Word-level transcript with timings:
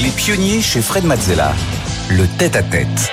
Les 0.00 0.10
pionniers 0.10 0.60
chez 0.60 0.80
Fred 0.80 1.04
Mazzella. 1.04 1.52
Le 2.08 2.26
tête-à-tête. 2.38 3.12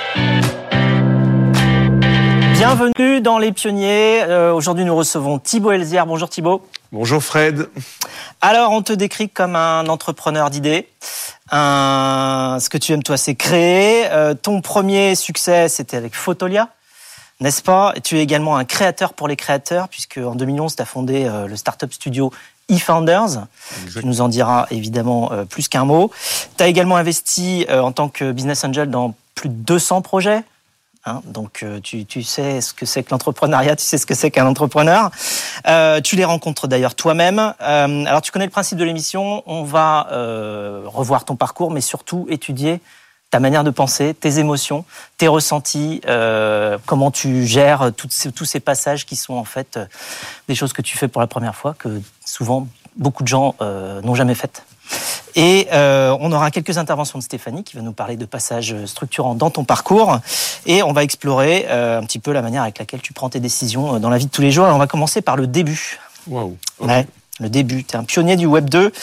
Bienvenue 2.53 3.21
dans 3.21 3.37
Les 3.39 3.51
Pionniers. 3.51 4.23
Euh, 4.23 4.53
Aujourd'hui, 4.53 4.85
nous 4.85 4.95
recevons 4.95 5.39
Thibaut 5.39 5.71
Elzière. 5.71 6.05
Bonjour 6.05 6.29
Thibaut. 6.29 6.65
Bonjour 6.91 7.23
Fred. 7.23 7.67
Alors, 8.41 8.71
on 8.71 8.81
te 8.81 8.93
décrit 8.93 9.29
comme 9.29 9.55
un 9.55 9.87
entrepreneur 9.87 10.49
d'idées. 10.49 10.87
Un... 11.51 12.57
Ce 12.61 12.69
que 12.69 12.77
tu 12.77 12.93
aimes, 12.93 13.03
toi, 13.03 13.17
c'est 13.17 13.35
créer. 13.35 14.05
Euh, 14.11 14.33
ton 14.33 14.61
premier 14.61 15.15
succès, 15.15 15.69
c'était 15.69 15.97
avec 15.97 16.15
Photolia, 16.15 16.69
n'est-ce 17.39 17.61
pas? 17.61 17.93
Et 17.95 18.01
Tu 18.01 18.17
es 18.17 18.21
également 18.21 18.57
un 18.57 18.65
créateur 18.65 19.13
pour 19.13 19.27
les 19.27 19.35
créateurs, 19.35 19.89
puisque 19.89 20.17
en 20.17 20.35
2011, 20.35 20.75
tu 20.75 20.81
as 20.81 20.85
fondé 20.85 21.25
euh, 21.25 21.47
le 21.47 21.55
startup 21.55 21.91
studio 21.91 22.31
eFounders. 22.69 23.47
Tu 23.91 24.05
nous 24.05 24.21
en 24.21 24.27
diras 24.27 24.67
évidemment 24.71 25.31
euh, 25.31 25.45
plus 25.45 25.67
qu'un 25.67 25.85
mot. 25.85 26.11
Tu 26.57 26.63
as 26.63 26.67
également 26.67 26.97
investi 26.97 27.65
euh, 27.69 27.81
en 27.81 27.91
tant 27.91 28.09
que 28.09 28.31
business 28.31 28.63
angel 28.63 28.89
dans 28.89 29.13
plus 29.35 29.49
de 29.49 29.55
200 29.55 30.01
projets. 30.01 30.43
Hein, 31.07 31.21
donc 31.25 31.61
euh, 31.61 31.79
tu, 31.81 32.03
tu, 32.05 32.23
sais 32.23 32.61
ce 32.61 32.73
que 32.73 32.87
c'est 32.87 33.03
que 33.03 33.11
l'entrepreneuriat, 33.11 33.75
tu 33.75 33.83
sais 33.83 33.99
ce 33.99 34.07
que 34.07 34.15
c'est 34.15 34.31
qu'un 34.31 34.47
entrepreneur. 34.47 35.11
Euh, 35.67 36.01
tu 36.01 36.15
les 36.15 36.25
rencontres 36.25 36.67
d'ailleurs 36.67 36.95
toi-même. 36.95 37.53
Euh, 37.61 38.05
alors 38.05 38.23
tu 38.23 38.31
connais 38.31 38.45
le 38.45 38.51
principe 38.51 38.79
de 38.79 38.83
l'émission, 38.83 39.43
on 39.45 39.63
va 39.63 40.07
euh, 40.11 40.81
revoir 40.85 41.23
ton 41.23 41.35
parcours, 41.35 41.69
mais 41.69 41.81
surtout 41.81 42.25
étudier 42.29 42.81
ta 43.29 43.39
manière 43.39 43.63
de 43.63 43.69
penser, 43.69 44.15
tes 44.15 44.39
émotions, 44.39 44.85
tes 45.17 45.27
ressentis, 45.27 45.99
comment 46.85 47.11
tu 47.11 47.45
gères 47.45 47.91
ces, 48.09 48.31
tous 48.31 48.45
ces 48.45 48.59
passages 48.59 49.05
qui 49.05 49.15
sont 49.15 49.33
en 49.33 49.43
fait 49.43 49.77
des 50.47 50.55
choses 50.55 50.73
que 50.73 50.81
tu 50.81 50.97
fais 50.97 51.07
pour 51.07 51.19
la 51.19 51.27
première 51.27 51.55
fois, 51.55 51.75
que 51.77 52.01
souvent 52.35 52.67
beaucoup 52.95 53.23
de 53.23 53.27
gens 53.27 53.55
n'ont 53.61 54.15
jamais 54.15 54.35
faites. 54.35 54.63
Et 55.35 55.67
euh, 55.73 56.15
on 56.21 56.31
aura 56.31 56.49
quelques 56.49 56.77
interventions 56.77 57.19
de 57.19 57.23
Stéphanie 57.23 57.63
qui 57.63 57.75
va 57.75 57.81
nous 57.81 57.91
parler 57.91 58.15
de 58.15 58.25
passages 58.25 58.73
structurants 58.85 59.35
dans 59.35 59.49
ton 59.49 59.65
parcours. 59.65 60.19
Et 60.65 60.81
on 60.81 60.93
va 60.93 61.03
explorer 61.03 61.65
euh, 61.69 61.99
un 61.99 62.03
petit 62.03 62.19
peu 62.19 62.31
la 62.31 62.41
manière 62.41 62.61
avec 62.63 62.79
laquelle 62.79 63.01
tu 63.01 63.11
prends 63.11 63.29
tes 63.29 63.41
décisions 63.41 63.99
dans 63.99 64.09
la 64.09 64.17
vie 64.17 64.25
de 64.25 64.31
tous 64.31 64.41
les 64.41 64.51
jours. 64.51 64.67
Et 64.67 64.71
on 64.71 64.77
va 64.77 64.87
commencer 64.87 65.21
par 65.21 65.35
le 65.35 65.47
début. 65.47 65.99
Waouh. 66.27 66.55
Okay. 66.79 66.89
Ouais, 66.89 67.07
le 67.41 67.49
début. 67.49 67.83
Tu 67.83 67.95
es 67.95 67.99
un 67.99 68.05
pionnier 68.05 68.37
du 68.37 68.45
Web 68.45 68.69
2. 68.69 68.93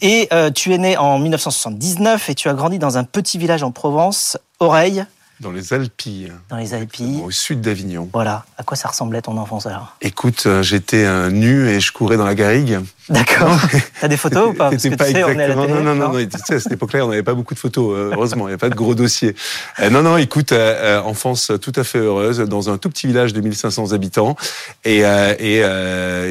Et 0.00 0.28
euh, 0.32 0.50
tu 0.50 0.74
es 0.74 0.78
né 0.78 0.96
en 0.96 1.20
1979 1.20 2.30
et 2.30 2.34
tu 2.34 2.48
as 2.48 2.54
grandi 2.54 2.78
dans 2.78 2.98
un 2.98 3.04
petit 3.04 3.38
village 3.38 3.62
en 3.62 3.70
Provence, 3.70 4.36
Oreille. 4.58 5.04
Dans 5.40 5.52
les 5.52 5.74
Alpilles. 5.74 6.32
Dans 6.48 6.56
les 6.56 6.72
Alpilles. 6.72 7.20
Au 7.22 7.30
sud 7.30 7.60
d'Avignon. 7.60 8.08
Voilà. 8.12 8.46
À 8.56 8.62
quoi 8.62 8.76
ça 8.76 8.88
ressemblait 8.88 9.20
ton 9.20 9.36
enfance 9.36 9.66
alors 9.66 9.96
Écoute, 10.00 10.44
euh, 10.46 10.62
j'étais 10.62 11.04
euh, 11.04 11.30
nu 11.30 11.68
et 11.68 11.80
je 11.80 11.92
courais 11.92 12.16
dans 12.16 12.24
la 12.24 12.34
garrigue. 12.34 12.80
D'accord. 13.08 13.58
T'as 14.00 14.08
des 14.08 14.16
photos 14.16 14.50
ou 14.50 14.52
pas 14.54 14.70
Parce 14.70 14.82
que 14.82 14.94
pas 14.94 15.06
tu 15.06 15.12
sais, 15.12 15.18
exactement. 15.20 15.34
On 15.34 15.38
est 15.38 15.44
à 15.44 15.48
la 15.48 15.54
télé, 15.54 15.72
non, 15.72 15.82
non, 15.82 15.94
non, 15.94 16.12
non. 16.12 16.26
Tu 16.26 16.38
sais, 16.44 16.54
à 16.54 16.60
cette 16.60 16.72
époque-là, 16.72 17.04
on 17.04 17.10
n'avait 17.10 17.22
pas 17.22 17.34
beaucoup 17.34 17.54
de 17.54 17.58
photos. 17.58 17.94
Euh, 17.94 18.10
heureusement, 18.14 18.48
il 18.48 18.52
n'y 18.52 18.54
a 18.54 18.58
pas 18.58 18.70
de 18.70 18.74
gros 18.74 18.94
dossiers. 18.94 19.34
Euh, 19.80 19.90
non, 19.90 20.02
non. 20.02 20.16
Écoute, 20.16 20.52
euh, 20.52 21.00
enfance 21.02 21.52
tout 21.60 21.72
à 21.76 21.84
fait 21.84 21.98
heureuse 21.98 22.38
dans 22.40 22.70
un 22.70 22.78
tout 22.78 22.88
petit 22.88 23.06
village 23.06 23.32
de 23.32 23.40
1500 23.40 23.92
habitants 23.92 24.36
et, 24.84 25.00
et 25.00 25.60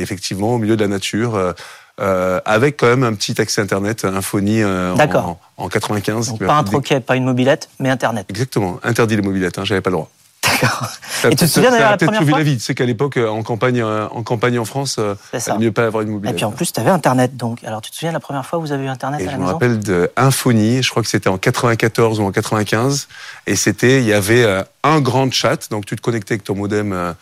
effectivement 0.02 0.56
au 0.56 0.58
milieu 0.58 0.76
de 0.76 0.81
la 0.81 0.88
nature. 0.88 1.53
Euh, 2.01 2.41
avec 2.43 2.75
quand 2.77 2.88
même 2.88 3.03
un 3.03 3.13
petit 3.13 3.39
accès 3.39 3.61
Internet, 3.61 4.03
Infony 4.03 4.61
euh, 4.61 4.93
en, 4.95 5.39
en, 5.55 5.69
95. 5.69 6.27
Donc 6.27 6.45
pas 6.45 6.57
un 6.57 6.63
troquet, 6.65 6.99
pas 6.99 7.15
une 7.15 7.23
mobilette, 7.23 7.69
mais 7.79 7.89
Internet. 7.89 8.25
Exactement, 8.29 8.79
interdit 8.83 9.15
les 9.15 9.21
mobilettes, 9.21 9.57
hein, 9.57 9.63
j'avais 9.63 9.79
pas 9.79 9.91
le 9.91 9.95
droit. 9.95 10.09
D'accord. 10.43 10.89
Et 11.23 11.29
tu 11.29 11.37
te 11.37 11.45
souviens 11.45 11.71
d'ailleurs 11.71 11.91
la 11.91 11.97
première 11.97 12.23
fois 12.23 12.37
la 12.37 12.43
vie. 12.43 12.57
Tu 12.57 12.63
sais 12.63 12.75
qu'à 12.75 12.85
l'époque, 12.85 13.17
en 13.17 13.41
campagne, 13.43 13.81
en 13.81 14.23
campagne 14.23 14.59
en 14.59 14.65
France, 14.65 14.99
il 15.33 15.59
mieux 15.59 15.71
pas 15.71 15.85
avoir 15.85 16.03
une 16.03 16.09
mobilette. 16.09 16.35
Et 16.35 16.35
puis 16.35 16.45
en 16.45 16.52
plus, 16.52 16.71
tu 16.71 16.79
avais 16.79 16.91
Internet. 16.91 17.37
Donc, 17.37 17.63
alors 17.63 17.81
tu 17.81 17.91
te 17.91 17.95
souviens 17.95 18.11
la 18.11 18.19
première 18.19 18.45
fois 18.45 18.59
où 18.59 18.61
vous 18.61 18.73
avez 18.73 18.83
eu 18.83 18.89
Internet 18.89 19.21
et 19.21 19.23
à 19.23 19.25
la 19.27 19.31
je 19.31 19.37
maison 19.37 19.47
me 19.47 19.53
rappelle 19.53 19.80
de 19.80 20.11
Infony. 20.17 20.83
Je 20.83 20.89
crois 20.89 21.02
que 21.02 21.09
c'était 21.09 21.30
en 21.30 21.37
94 21.37 22.19
ou 22.19 22.23
en 22.23 22.31
95. 22.31 23.07
Et 23.47 23.55
c'était, 23.55 24.02
il 24.02 24.05
y 24.05 24.13
avait 24.13 24.45
un 24.83 24.99
grand 24.99 25.31
chat. 25.31 25.71
Donc 25.71 25.85
tu 25.85 25.95
te 25.95 26.02
connectais 26.02 26.33
avec 26.33 26.43
ton 26.43 26.55
modem. 26.55 27.15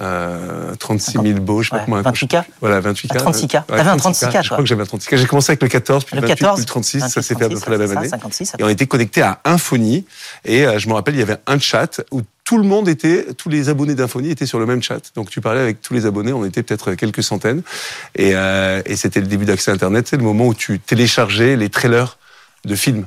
Euh, 0.00 0.74
36 0.76 1.12
000 1.12 1.40
beaux, 1.40 1.62
je 1.62 1.68
sais 1.68 1.74
ouais, 1.74 1.80
pas 1.80 1.84
comment. 1.84 2.00
28K 2.00 2.44
Voilà, 2.60 2.80
28K. 2.80 3.18
36K. 3.18 3.56
Ouais, 3.56 3.62
T'avais 3.76 3.90
un 3.90 3.96
36K, 3.96 4.42
Je 4.42 4.48
crois 4.48 4.58
que 4.58 4.66
j'avais 4.66 4.82
un 4.82 4.86
36K. 4.86 5.16
J'ai 5.16 5.26
commencé 5.26 5.50
avec 5.50 5.62
le 5.62 5.68
14, 5.68 6.04
puis 6.04 6.16
le, 6.16 6.22
28, 6.22 6.34
14, 6.36 6.54
puis 6.56 6.62
le 6.62 6.66
36. 6.66 6.98
28, 7.00 7.12
ça 7.12 7.22
s'est 7.22 7.34
fait 7.34 7.44
à 7.44 7.48
peu 7.48 7.60
près 7.60 7.70
la 7.70 7.78
même 7.78 7.98
année. 7.98 8.08
56, 8.08 8.54
et 8.58 8.64
on 8.64 8.68
était 8.68 8.86
connectés 8.86 9.20
à 9.20 9.40
Infony. 9.44 10.06
Et 10.44 10.66
euh, 10.66 10.78
je 10.78 10.88
me 10.88 10.94
rappelle, 10.94 11.14
il 11.14 11.20
y 11.20 11.22
avait 11.22 11.38
un 11.46 11.58
chat 11.58 12.00
où 12.10 12.22
tout 12.44 12.56
le 12.56 12.64
monde 12.64 12.88
était, 12.88 13.26
tous 13.34 13.50
les 13.50 13.68
abonnés 13.68 13.94
d'Infony 13.94 14.30
étaient 14.30 14.46
sur 14.46 14.58
le 14.58 14.66
même 14.66 14.82
chat. 14.82 15.12
Donc 15.14 15.28
tu 15.28 15.40
parlais 15.40 15.60
avec 15.60 15.82
tous 15.82 15.92
les 15.92 16.06
abonnés, 16.06 16.32
on 16.32 16.44
était 16.44 16.62
peut-être 16.62 16.94
quelques 16.94 17.22
centaines. 17.22 17.62
Et, 18.16 18.32
euh, 18.34 18.80
et 18.86 18.96
c'était 18.96 19.20
le 19.20 19.26
début 19.26 19.44
d'accès 19.44 19.70
Internet. 19.70 20.08
C'est 20.08 20.16
le 20.16 20.24
moment 20.24 20.46
où 20.46 20.54
tu 20.54 20.80
téléchargeais 20.80 21.56
les 21.56 21.68
trailers 21.68 22.16
de 22.64 22.74
films. 22.74 23.06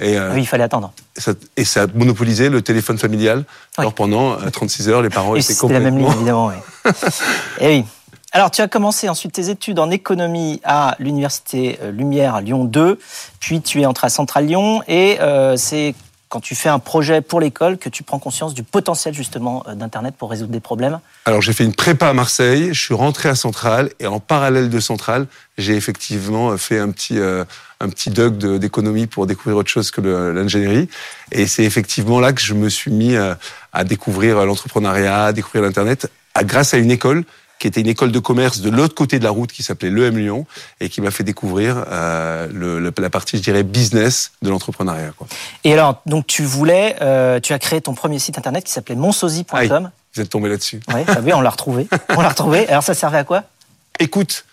Et 0.00 0.16
euh, 0.16 0.32
oui, 0.32 0.42
il 0.42 0.46
fallait 0.46 0.64
attendre. 0.64 0.92
Et 1.16 1.20
ça, 1.20 1.32
et 1.56 1.64
ça 1.64 1.86
monopolisait 1.92 2.50
le 2.50 2.62
téléphone 2.62 2.98
familial. 2.98 3.38
Oui. 3.38 3.44
Alors 3.78 3.94
pendant 3.94 4.36
36 4.36 4.88
heures, 4.88 5.02
les 5.02 5.10
parents 5.10 5.34
et 5.34 5.40
étaient 5.40 5.54
complètement... 5.54 5.84
la 5.84 5.90
même 5.90 5.98
ligne, 5.98 6.12
évidemment. 6.12 6.48
Oui. 6.48 6.92
et 7.60 7.66
oui. 7.66 7.84
Alors, 8.32 8.50
tu 8.50 8.60
as 8.60 8.68
commencé 8.68 9.08
ensuite 9.08 9.32
tes 9.32 9.48
études 9.48 9.78
en 9.78 9.90
économie 9.90 10.60
à 10.62 10.96
l'université 10.98 11.78
Lumière 11.90 12.34
à 12.34 12.42
Lyon 12.42 12.66
2, 12.66 12.98
puis 13.40 13.62
tu 13.62 13.80
es 13.80 13.86
entré 13.86 14.06
à 14.06 14.10
Centrale 14.10 14.44
Lyon, 14.44 14.82
et 14.86 15.18
euh, 15.20 15.56
c'est 15.56 15.94
quand 16.28 16.40
tu 16.40 16.54
fais 16.54 16.68
un 16.68 16.78
projet 16.78 17.20
pour 17.20 17.40
l'école 17.40 17.78
que 17.78 17.88
tu 17.88 18.02
prends 18.02 18.18
conscience 18.18 18.54
du 18.54 18.62
potentiel 18.62 19.14
justement 19.14 19.64
d'Internet 19.74 20.14
pour 20.16 20.30
résoudre 20.30 20.52
des 20.52 20.60
problèmes 20.60 21.00
Alors 21.24 21.40
j'ai 21.40 21.52
fait 21.52 21.64
une 21.64 21.74
prépa 21.74 22.08
à 22.08 22.12
Marseille, 22.12 22.68
je 22.72 22.80
suis 22.80 22.94
rentré 22.94 23.28
à 23.28 23.34
Centrale 23.34 23.90
et 24.00 24.06
en 24.06 24.20
parallèle 24.20 24.70
de 24.70 24.80
Centrale, 24.80 25.26
j'ai 25.56 25.74
effectivement 25.74 26.56
fait 26.56 26.78
un 26.78 26.90
petit 26.90 27.18
euh, 27.18 27.44
un 27.80 27.88
petit 27.88 28.10
d'économie 28.10 29.06
pour 29.06 29.26
découvrir 29.26 29.56
autre 29.56 29.70
chose 29.70 29.90
que 29.90 30.00
l'ingénierie. 30.00 30.88
Et 31.30 31.46
c'est 31.46 31.62
effectivement 31.62 32.18
là 32.18 32.32
que 32.32 32.40
je 32.40 32.54
me 32.54 32.68
suis 32.68 32.90
mis 32.90 33.16
à, 33.16 33.38
à 33.72 33.84
découvrir 33.84 34.44
l'entrepreneuriat, 34.44 35.26
à 35.26 35.32
découvrir 35.32 35.62
l'Internet, 35.62 36.10
grâce 36.42 36.74
à 36.74 36.78
une 36.78 36.90
école 36.90 37.24
qui 37.58 37.66
était 37.66 37.80
une 37.80 37.88
école 37.88 38.12
de 38.12 38.18
commerce 38.18 38.60
de 38.60 38.70
l'autre 38.70 38.94
côté 38.94 39.18
de 39.18 39.24
la 39.24 39.30
route 39.30 39.52
qui 39.52 39.62
s'appelait 39.62 39.90
l'EM 39.90 40.16
Lyon 40.16 40.46
et 40.80 40.88
qui 40.88 41.00
m'a 41.00 41.10
fait 41.10 41.24
découvrir 41.24 41.84
euh, 41.90 42.48
le, 42.52 42.92
la 42.96 43.10
partie, 43.10 43.36
je 43.36 43.42
dirais, 43.42 43.62
business 43.62 44.32
de 44.42 44.50
l'entrepreneuriat. 44.50 45.12
Et 45.64 45.72
alors, 45.72 46.00
donc 46.06 46.26
tu 46.26 46.44
voulais, 46.44 46.96
euh, 47.00 47.40
tu 47.40 47.52
as 47.52 47.58
créé 47.58 47.80
ton 47.80 47.94
premier 47.94 48.18
site 48.18 48.38
internet 48.38 48.64
qui 48.64 48.72
s'appelait 48.72 48.94
monsosie.com. 48.94 49.90
Vous 50.14 50.22
êtes 50.22 50.30
tombé 50.30 50.48
là-dessus. 50.48 50.80
Oui, 50.94 51.00
oui, 51.22 51.32
on 51.32 51.40
l'a 51.40 51.50
retrouvé. 51.50 51.88
on 52.16 52.20
l'a 52.20 52.30
retrouvé. 52.30 52.68
Alors 52.68 52.82
ça 52.82 52.94
servait 52.94 53.18
à 53.18 53.24
quoi? 53.24 53.44
Écoute, 53.98 54.44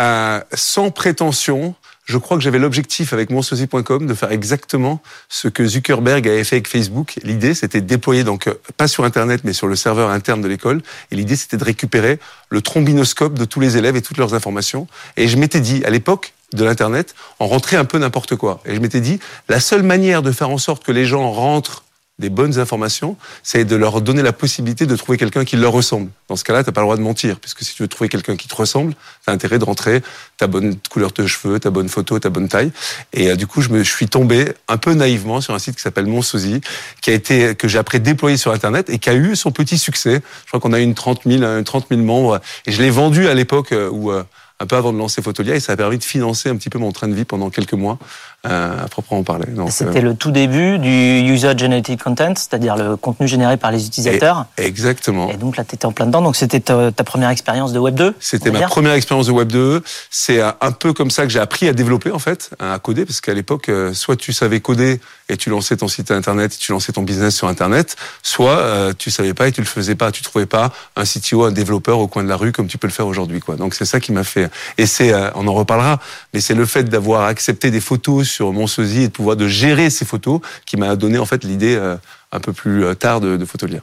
euh, 0.00 0.40
sans 0.52 0.90
prétention, 0.90 1.74
je 2.08 2.16
crois 2.16 2.38
que 2.38 2.42
j'avais 2.42 2.58
l'objectif 2.58 3.12
avec 3.12 3.28
monsosie.com 3.28 4.06
de 4.06 4.14
faire 4.14 4.32
exactement 4.32 5.02
ce 5.28 5.46
que 5.46 5.66
Zuckerberg 5.66 6.26
avait 6.26 6.42
fait 6.42 6.56
avec 6.56 6.66
Facebook. 6.66 7.18
L'idée, 7.22 7.52
c'était 7.52 7.82
de 7.82 7.86
déployer, 7.86 8.24
donc 8.24 8.48
pas 8.78 8.88
sur 8.88 9.04
Internet, 9.04 9.42
mais 9.44 9.52
sur 9.52 9.66
le 9.66 9.76
serveur 9.76 10.08
interne 10.08 10.40
de 10.40 10.48
l'école. 10.48 10.80
Et 11.10 11.16
l'idée, 11.16 11.36
c'était 11.36 11.58
de 11.58 11.64
récupérer 11.64 12.18
le 12.48 12.62
trombinoscope 12.62 13.34
de 13.34 13.44
tous 13.44 13.60
les 13.60 13.76
élèves 13.76 13.94
et 13.94 14.00
toutes 14.00 14.16
leurs 14.16 14.32
informations. 14.32 14.86
Et 15.18 15.28
je 15.28 15.36
m'étais 15.36 15.60
dit, 15.60 15.84
à 15.84 15.90
l'époque 15.90 16.32
de 16.54 16.64
l'Internet, 16.64 17.14
on 17.40 17.46
rentrait 17.46 17.76
un 17.76 17.84
peu 17.84 17.98
n'importe 17.98 18.36
quoi. 18.36 18.62
Et 18.64 18.74
je 18.74 18.80
m'étais 18.80 19.02
dit, 19.02 19.20
la 19.50 19.60
seule 19.60 19.82
manière 19.82 20.22
de 20.22 20.32
faire 20.32 20.48
en 20.48 20.58
sorte 20.58 20.84
que 20.84 20.92
les 20.92 21.04
gens 21.04 21.30
rentrent 21.30 21.84
des 22.18 22.30
bonnes 22.30 22.58
informations, 22.58 23.16
c'est 23.42 23.64
de 23.64 23.76
leur 23.76 24.00
donner 24.00 24.22
la 24.22 24.32
possibilité 24.32 24.86
de 24.86 24.96
trouver 24.96 25.18
quelqu'un 25.18 25.44
qui 25.44 25.56
leur 25.56 25.72
ressemble. 25.72 26.10
Dans 26.28 26.36
ce 26.36 26.44
cas-là, 26.44 26.64
t'as 26.64 26.72
pas 26.72 26.80
le 26.80 26.86
droit 26.86 26.96
de 26.96 27.02
mentir, 27.02 27.38
puisque 27.38 27.62
si 27.62 27.74
tu 27.74 27.82
veux 27.82 27.88
trouver 27.88 28.08
quelqu'un 28.08 28.36
qui 28.36 28.48
te 28.48 28.54
ressemble, 28.54 28.94
t'as 29.24 29.32
intérêt 29.32 29.58
de 29.58 29.64
rentrer 29.64 30.02
ta 30.36 30.46
bonne 30.46 30.76
couleur 30.90 31.12
de 31.12 31.26
cheveux, 31.26 31.60
ta 31.60 31.70
bonne 31.70 31.88
photo, 31.88 32.18
ta 32.18 32.30
bonne 32.30 32.48
taille. 32.48 32.72
Et 33.12 33.30
euh, 33.30 33.36
du 33.36 33.46
coup, 33.46 33.62
je 33.62 33.68
me 33.68 33.84
suis 33.84 34.08
tombé 34.08 34.52
un 34.66 34.78
peu 34.78 34.94
naïvement 34.94 35.40
sur 35.40 35.54
un 35.54 35.58
site 35.58 35.76
qui 35.76 35.82
s'appelle 35.82 36.06
Monsosie, 36.06 36.60
qui 37.02 37.10
a 37.10 37.14
été 37.14 37.54
que 37.54 37.68
j'ai 37.68 37.78
après 37.78 38.00
déployé 38.00 38.36
sur 38.36 38.52
Internet 38.52 38.90
et 38.90 38.98
qui 38.98 39.10
a 39.10 39.14
eu 39.14 39.36
son 39.36 39.52
petit 39.52 39.78
succès. 39.78 40.20
Je 40.44 40.48
crois 40.48 40.60
qu'on 40.60 40.72
a 40.72 40.80
eu 40.80 40.84
une 40.84 40.94
30 40.94 41.22
000, 41.24 41.62
30 41.62 41.86
000 41.90 42.02
membres, 42.02 42.40
et 42.66 42.72
je 42.72 42.82
l'ai 42.82 42.90
vendu 42.90 43.28
à 43.28 43.34
l'époque 43.34 43.72
où 43.92 44.10
euh, 44.10 44.24
un 44.60 44.66
peu 44.66 44.76
avant 44.76 44.92
de 44.92 44.98
lancer 44.98 45.22
Photolia 45.22 45.54
et 45.54 45.60
ça 45.60 45.72
a 45.72 45.76
permis 45.76 45.98
de 45.98 46.04
financer 46.04 46.48
un 46.48 46.56
petit 46.56 46.70
peu 46.70 46.78
mon 46.78 46.92
train 46.92 47.08
de 47.08 47.14
vie 47.14 47.24
pendant 47.24 47.50
quelques 47.50 47.74
mois 47.74 47.98
euh, 48.00 48.04
à 48.48 48.88
proprement 48.88 49.22
parler. 49.22 49.46
C'était 49.68 49.98
euh... 49.98 50.02
le 50.02 50.14
tout 50.14 50.30
début 50.30 50.78
du 50.78 50.88
user 50.88 51.56
generated 51.56 52.02
content, 52.02 52.34
c'est-à-dire 52.36 52.76
le 52.76 52.96
contenu 52.96 53.28
généré 53.28 53.56
par 53.56 53.70
les 53.70 53.86
utilisateurs. 53.86 54.46
Et 54.56 54.64
exactement. 54.64 55.30
Et 55.30 55.36
donc 55.36 55.56
là, 55.56 55.64
tu 55.64 55.74
étais 55.74 55.86
en 55.86 55.92
plein 55.92 56.06
dedans. 56.06 56.22
Donc 56.22 56.36
c'était 56.36 56.60
ta, 56.60 56.92
ta, 56.92 57.04
première 57.04 57.30
expérience 57.30 57.72
de 57.72 57.78
Web 57.78 57.94
2 57.94 58.14
C'était 58.20 58.50
ma 58.50 58.62
première 58.62 58.92
expérience 58.92 59.26
de 59.26 59.32
Web 59.32 59.48
2. 59.48 59.82
C'est 60.10 60.40
un 60.40 60.72
peu 60.72 60.92
comme 60.92 61.10
ça 61.10 61.24
que 61.24 61.28
j'ai 61.30 61.40
appris 61.40 61.68
à 61.68 61.72
développer 61.72 62.10
en 62.10 62.18
fait, 62.18 62.50
à 62.58 62.78
coder, 62.78 63.04
parce 63.04 63.20
qu'à 63.20 63.34
l'époque, 63.34 63.68
euh, 63.68 63.92
soit 63.92 64.16
tu 64.16 64.32
savais 64.32 64.60
coder 64.60 65.00
et 65.28 65.36
tu 65.36 65.50
lançais 65.50 65.76
ton 65.76 65.88
site 65.88 66.10
internet, 66.10 66.56
tu 66.58 66.72
lançais 66.72 66.92
ton 66.92 67.02
business 67.02 67.36
sur 67.36 67.48
internet, 67.48 67.96
soit 68.22 68.58
euh, 68.58 68.92
tu 68.96 69.10
savais 69.10 69.34
pas 69.34 69.48
et 69.48 69.52
tu 69.52 69.60
le 69.60 69.66
faisais 69.66 69.94
pas, 69.94 70.10
tu 70.10 70.22
trouvais 70.22 70.46
pas 70.46 70.72
un 70.96 71.04
CTO, 71.04 71.44
un 71.44 71.52
développeur 71.52 71.98
au 71.98 72.08
coin 72.08 72.24
de 72.24 72.28
la 72.28 72.36
rue 72.36 72.52
comme 72.52 72.66
tu 72.66 72.78
peux 72.78 72.86
le 72.86 72.92
faire 72.92 73.06
aujourd'hui 73.06 73.40
quoi. 73.40 73.56
Donc 73.56 73.74
c'est 73.74 73.84
ça 73.84 74.00
qui 74.00 74.12
m'a 74.12 74.24
fait 74.24 74.50
et 74.78 74.86
c'est 74.86 75.12
euh, 75.12 75.30
on 75.34 75.46
en 75.46 75.54
reparlera, 75.54 76.00
mais 76.32 76.40
c'est 76.40 76.54
le 76.54 76.66
fait 76.66 76.84
d'avoir 76.84 77.24
accepté 77.24 77.70
des 77.70 77.80
photos 77.80 78.37
sur 78.38 78.52
mon 78.52 78.68
sosie 78.68 79.02
et 79.02 79.08
de 79.08 79.12
pouvoir 79.12 79.34
de 79.34 79.48
gérer 79.48 79.90
ces 79.90 80.04
photos 80.04 80.40
qui 80.64 80.76
m'a 80.76 80.94
donné 80.94 81.18
en 81.18 81.26
fait 81.26 81.42
l'idée 81.42 81.74
euh, 81.74 81.96
un 82.30 82.38
peu 82.38 82.52
plus 82.52 82.94
tard 82.94 83.20
de, 83.20 83.36
de 83.36 83.44
Photolia. 83.44 83.80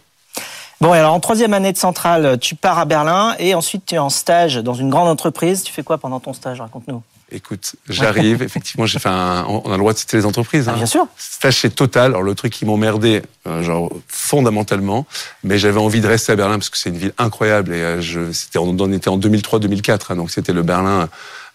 Bon, 0.80 0.94
et 0.94 0.98
alors 0.98 1.13
en 1.13 1.19
troisième 1.19 1.54
année 1.54 1.74
de 1.74 1.78
centrale, 1.78 2.38
tu 2.40 2.56
pars 2.56 2.80
à 2.80 2.86
Berlin 2.86 3.36
et 3.38 3.54
ensuite 3.54 3.86
tu 3.86 3.96
es 3.96 3.98
en 3.98 4.10
stage 4.10 4.56
dans 4.56 4.74
une 4.74 4.90
grande 4.90 5.10
entreprise. 5.10 5.63
Tu 5.63 5.74
fais 5.74 5.84
quoi 5.84 5.98
pendant 5.98 6.22
ton 6.22 6.31
stage? 6.31 6.62
Raconte-nous. 6.62 7.02
Écoute, 7.31 7.75
j'arrive. 7.90 8.42
Effectivement, 8.44 8.86
j'ai 8.86 9.00
fait 9.00 9.10
un. 9.10 9.46
On 9.48 9.69
a 9.69 9.72
le 9.72 9.78
droit 9.80 9.94
de 9.94 9.98
citer 9.98 10.16
les 10.16 10.25
entreprises. 10.25 10.66
Ah, 10.68 10.74
hein. 10.74 10.78
bien 10.78 10.86
sûr. 10.86 11.07
Stage 11.18 11.56
chez 11.56 11.69
Total. 11.69 12.12
Alors 12.12 12.24
le 12.24 12.36
truc 12.36 12.54
qui 12.54 12.66
m'emmerdait, 12.66 13.24
euh, 13.48 13.63
genre 13.63 13.92
fondamentalement, 14.07 15.06
mais 15.44 15.57
j'avais 15.57 15.80
envie 15.80 16.02
de 16.02 16.07
rester 16.07 16.34
à 16.34 16.36
Berlin 16.36 16.60
parce 16.60 16.69
que 16.69 16.78
c'est 16.78 16.90
une 16.90 16.98
ville 16.98 17.13
incroyable 17.18 17.74
et 17.74 17.81
euh, 17.81 18.02
je, 18.02 18.31
c'était 18.31 18.60
on, 18.60 18.92
était 18.92 19.10
en 19.10 19.18
2003-2004, 19.18 20.00
hein, 20.10 20.16
donc 20.18 20.30
c'était 20.31 20.54
le 20.54 20.62
Berlin 20.62 21.02
euh, 21.02 21.07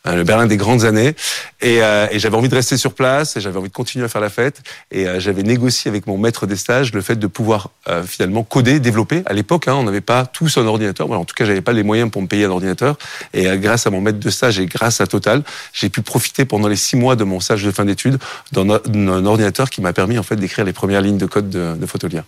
le 0.04 0.24
Berlin 0.24 0.46
des 0.46 0.56
grandes 0.56 0.84
années. 0.84 1.14
Et, 1.60 1.82
euh, 1.82 2.06
et 2.10 2.18
j'avais 2.18 2.36
envie 2.36 2.48
de 2.48 2.54
rester 2.54 2.76
sur 2.76 2.94
place, 2.94 3.36
et 3.36 3.40
j'avais 3.40 3.58
envie 3.58 3.68
de 3.68 3.74
continuer 3.74 4.04
à 4.04 4.08
faire 4.08 4.20
la 4.20 4.30
fête. 4.30 4.62
Et 4.90 5.06
euh, 5.06 5.20
j'avais 5.20 5.42
négocié 5.42 5.88
avec 5.88 6.06
mon 6.06 6.16
maître 6.16 6.46
des 6.46 6.56
stages 6.56 6.92
le 6.92 7.02
fait 7.02 7.16
de 7.16 7.26
pouvoir 7.26 7.70
euh, 7.88 8.02
finalement 8.02 8.42
coder, 8.42 8.80
développer. 8.80 9.22
À 9.26 9.32
l'époque, 9.32 9.68
hein, 9.68 9.74
on 9.74 9.82
n'avait 9.82 10.00
pas 10.00 10.26
tous 10.26 10.56
un 10.56 10.66
ordinateur. 10.66 11.10
En 11.10 11.24
tout 11.24 11.34
cas, 11.34 11.44
j'avais 11.44 11.60
pas 11.60 11.72
les 11.72 11.82
moyens 11.82 12.10
pour 12.10 12.22
me 12.22 12.26
payer 12.26 12.46
un 12.46 12.50
ordinateur. 12.50 12.96
Et 13.34 13.48
euh, 13.48 13.56
grâce 13.56 13.86
à 13.86 13.90
mon 13.90 14.00
maître 14.00 14.18
de 14.18 14.30
stage 14.30 14.58
et 14.58 14.66
grâce 14.66 15.00
à 15.00 15.06
Total, 15.06 15.42
j'ai 15.72 15.88
pu 15.88 16.02
profiter 16.02 16.44
pendant 16.44 16.68
les 16.68 16.76
six 16.76 16.96
mois 16.96 17.16
de 17.16 17.24
mon 17.24 17.40
stage 17.40 17.62
de 17.62 17.70
fin 17.70 17.84
d'études 17.84 18.18
d'un 18.52 19.26
ordinateur 19.26 19.70
qui 19.70 19.80
m'a 19.80 19.92
permis 19.92 20.18
en 20.18 20.22
fait 20.22 20.36
d'écrire 20.36 20.64
les 20.64 20.72
premières 20.72 21.00
lignes 21.02 21.18
de 21.18 21.26
code 21.26 21.50
de, 21.50 21.74
de 21.76 21.86
Photolia. 21.86 22.24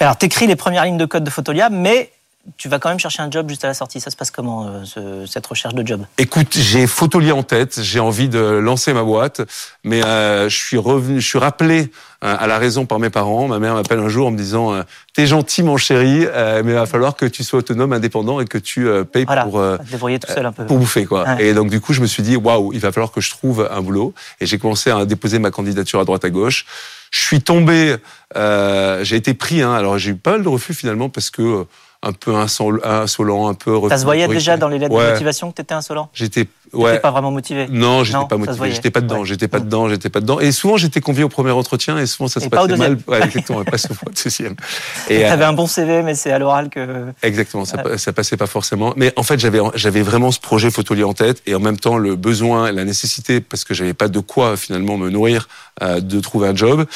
Alors, 0.00 0.16
t'écris 0.16 0.46
les 0.46 0.56
premières 0.56 0.84
lignes 0.84 0.98
de 0.98 1.06
code 1.06 1.24
de 1.24 1.30
Photolia, 1.30 1.70
mais 1.70 2.10
tu 2.58 2.68
vas 2.68 2.78
quand 2.78 2.88
même 2.90 2.98
chercher 2.98 3.22
un 3.22 3.30
job 3.30 3.48
juste 3.48 3.64
à 3.64 3.68
la 3.68 3.74
sortie. 3.74 4.00
Ça 4.00 4.10
se 4.10 4.16
passe 4.16 4.30
comment, 4.30 4.66
euh, 4.66 4.84
ce- 4.84 5.26
cette 5.26 5.46
recherche 5.46 5.74
de 5.74 5.86
job? 5.86 6.02
Écoute, 6.18 6.56
j'ai 6.58 6.86
Photolia 6.86 7.34
en 7.34 7.42
tête, 7.42 7.80
j'ai 7.82 8.00
envie 8.00 8.28
de 8.28 8.38
lancer 8.38 8.92
ma 8.92 9.02
boîte, 9.02 9.40
mais 9.82 10.04
euh, 10.04 10.48
je 10.48 10.56
suis 10.56 10.76
revenu, 10.76 11.20
je 11.20 11.26
suis 11.26 11.38
rappelé 11.38 11.90
euh, 12.22 12.36
à 12.38 12.46
la 12.46 12.58
raison 12.58 12.86
par 12.86 12.98
mes 12.98 13.10
parents. 13.10 13.48
Ma 13.48 13.58
mère 13.58 13.74
m'appelle 13.74 13.98
un 13.98 14.08
jour 14.08 14.26
en 14.26 14.30
me 14.30 14.36
disant 14.36 14.72
"T'es 15.14 15.26
gentil, 15.26 15.62
mon 15.62 15.76
chéri, 15.76 16.26
mais 16.64 16.70
il 16.72 16.74
va 16.74 16.86
falloir 16.86 17.16
que 17.16 17.26
tu 17.26 17.44
sois 17.44 17.58
autonome, 17.60 17.92
indépendant 17.92 18.40
et 18.40 18.46
que 18.46 18.58
tu 18.58 18.86
payes 19.12 19.24
Voilà, 19.24 19.44
pour 19.44 19.62
débrouiller 19.90 20.18
tout 20.18 20.32
seul 20.32 20.46
un 20.46 20.52
peu. 20.52 20.64
pour 20.66 20.78
bouffer 20.78 21.04
quoi." 21.06 21.24
Ouais. 21.24 21.46
Et 21.46 21.54
donc 21.54 21.70
du 21.70 21.80
coup, 21.80 21.92
je 21.92 22.00
me 22.00 22.06
suis 22.06 22.22
dit 22.22 22.36
"Waouh, 22.36 22.72
il 22.72 22.80
va 22.80 22.92
falloir 22.92 23.10
que 23.12 23.20
je 23.20 23.30
trouve 23.30 23.68
un 23.70 23.80
boulot." 23.82 24.14
Et 24.40 24.46
j'ai 24.46 24.58
commencé 24.58 24.90
à 24.90 25.04
déposer 25.04 25.38
ma 25.38 25.50
candidature 25.50 26.00
à 26.00 26.04
droite 26.04 26.24
à 26.24 26.30
gauche. 26.30 26.66
Je 27.10 27.20
suis 27.20 27.40
tombé, 27.42 27.96
j'ai 28.34 29.16
été 29.16 29.34
pris. 29.34 29.62
Hein, 29.62 29.72
alors 29.74 29.98
j'ai 29.98 30.10
eu 30.12 30.16
pas 30.16 30.32
mal 30.32 30.42
de 30.42 30.48
refus 30.48 30.74
finalement 30.74 31.08
parce 31.08 31.30
que 31.30 31.66
un 32.04 32.12
peu 32.12 32.32
insol- 32.32 32.80
insolent, 32.84 33.48
un 33.48 33.54
peu. 33.54 33.76
Ça 33.88 33.98
se 33.98 34.04
voyait 34.04 34.28
déjà 34.28 34.56
dans 34.56 34.68
les 34.68 34.78
lettres 34.78 34.94
Ouais. 34.94 35.06
de 35.06 35.10
motivation 35.12 35.50
que 35.50 35.56
t'étais 35.56 35.74
insolent? 35.74 36.08
J'étais 36.12 36.46
ouais. 36.72 36.98
pas 37.00 37.10
vraiment 37.10 37.30
motivé? 37.30 37.66
Non, 37.70 38.04
j'étais 38.04 38.18
pas 38.28 38.36
motivé. 38.36 38.70
J'étais 38.72 38.90
pas 38.90 39.00
dedans. 39.00 39.20
Ouais. 39.20 39.26
J'étais 39.26 39.48
pas 39.48 39.60
dedans. 39.60 39.88
J'étais 39.88 40.08
pas 40.10 40.20
dedans. 40.20 40.40
Et 40.40 40.52
souvent, 40.52 40.76
j'étais 40.76 41.00
convié 41.00 41.24
au 41.24 41.28
premier 41.28 41.50
entretien 41.52 41.98
et 41.98 42.06
souvent, 42.06 42.28
ça 42.28 42.40
se 42.40 42.46
Et 42.46 42.48
pas 42.50 42.64
au 42.64 42.68
passait 42.68 42.78
mal. 42.78 42.98
Ouais, 43.06 43.22
exactement. 43.24 43.64
pas 43.64 43.78
souvent 43.78 44.00
au 44.06 44.10
deuxième. 44.10 44.54
Et 45.08 45.20
T'avais 45.22 45.44
euh, 45.44 45.48
un 45.48 45.52
bon 45.52 45.66
CV, 45.66 46.02
mais 46.02 46.14
c'est 46.14 46.30
à 46.32 46.38
l'oral 46.38 46.68
que... 46.70 47.06
exactement, 47.22 47.64
ça, 47.64 47.78
pa- 47.78 47.98
ça 47.98 48.12
passait 48.12 48.36
pas 48.36 48.46
forcément. 48.46 48.92
Mais 48.96 49.12
en 49.16 49.22
fait, 49.22 49.38
j'avais 49.40 49.60
j'avais 49.74 50.02
vraiment 50.02 50.30
ce 50.30 50.40
projet 50.40 50.70
Photolier 50.70 51.04
en 51.04 51.14
tête 51.14 51.42
et 51.46 51.54
en 51.54 51.60
même 51.60 51.78
temps 51.78 51.98
le 51.98 52.16
besoin, 52.16 52.70
la 52.72 52.84
nécessité, 52.84 53.40
parce 53.40 53.64
que 53.64 53.74
j'avais 53.74 53.94
pas 53.94 54.08
de 54.08 54.20
quoi 54.20 54.56
finalement 54.56 54.96
me 54.96 55.10
nourrir, 55.10 55.48
euh, 55.82 56.00
de 56.00 56.20
trouver 56.20 56.48
un 56.48 56.54
job. 56.56 56.86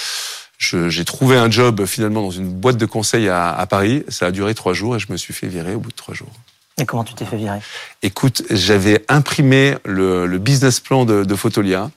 J'ai 0.59 1.05
trouvé 1.05 1.37
un 1.37 1.51
job 1.51 1.87
finalement 1.87 2.21
dans 2.21 2.31
une 2.31 2.49
boîte 2.49 2.77
de 2.77 2.87
conseil 2.87 3.29
à, 3.29 3.55
à 3.55 3.67
Paris. 3.67 4.05
Ça 4.09 4.27
a 4.27 4.31
duré 4.33 4.55
trois 4.55 4.75
jours 4.75 4.97
et 4.97 4.99
je 4.99 5.07
me 5.11 5.17
suis 5.17 5.33
fait 5.33 5.47
virer 5.47 5.75
au 5.75 5.79
bout 5.79 5.91
de 5.91 5.97
trois 5.97 6.15
jours. 6.15 6.33
Et 6.81 6.85
comment 6.85 7.05
tu 7.05 7.15
t'es 7.15 7.25
fait 7.25 7.37
virer? 7.37 7.59
Écoute, 8.03 8.43
j'avais 8.51 9.05
imprimé 9.09 9.77
le, 9.85 10.27
le 10.27 10.39
business 10.39 10.81
plan 10.81 11.05
de, 11.05 11.25
de 11.25 11.35
Photolia. 11.35 11.91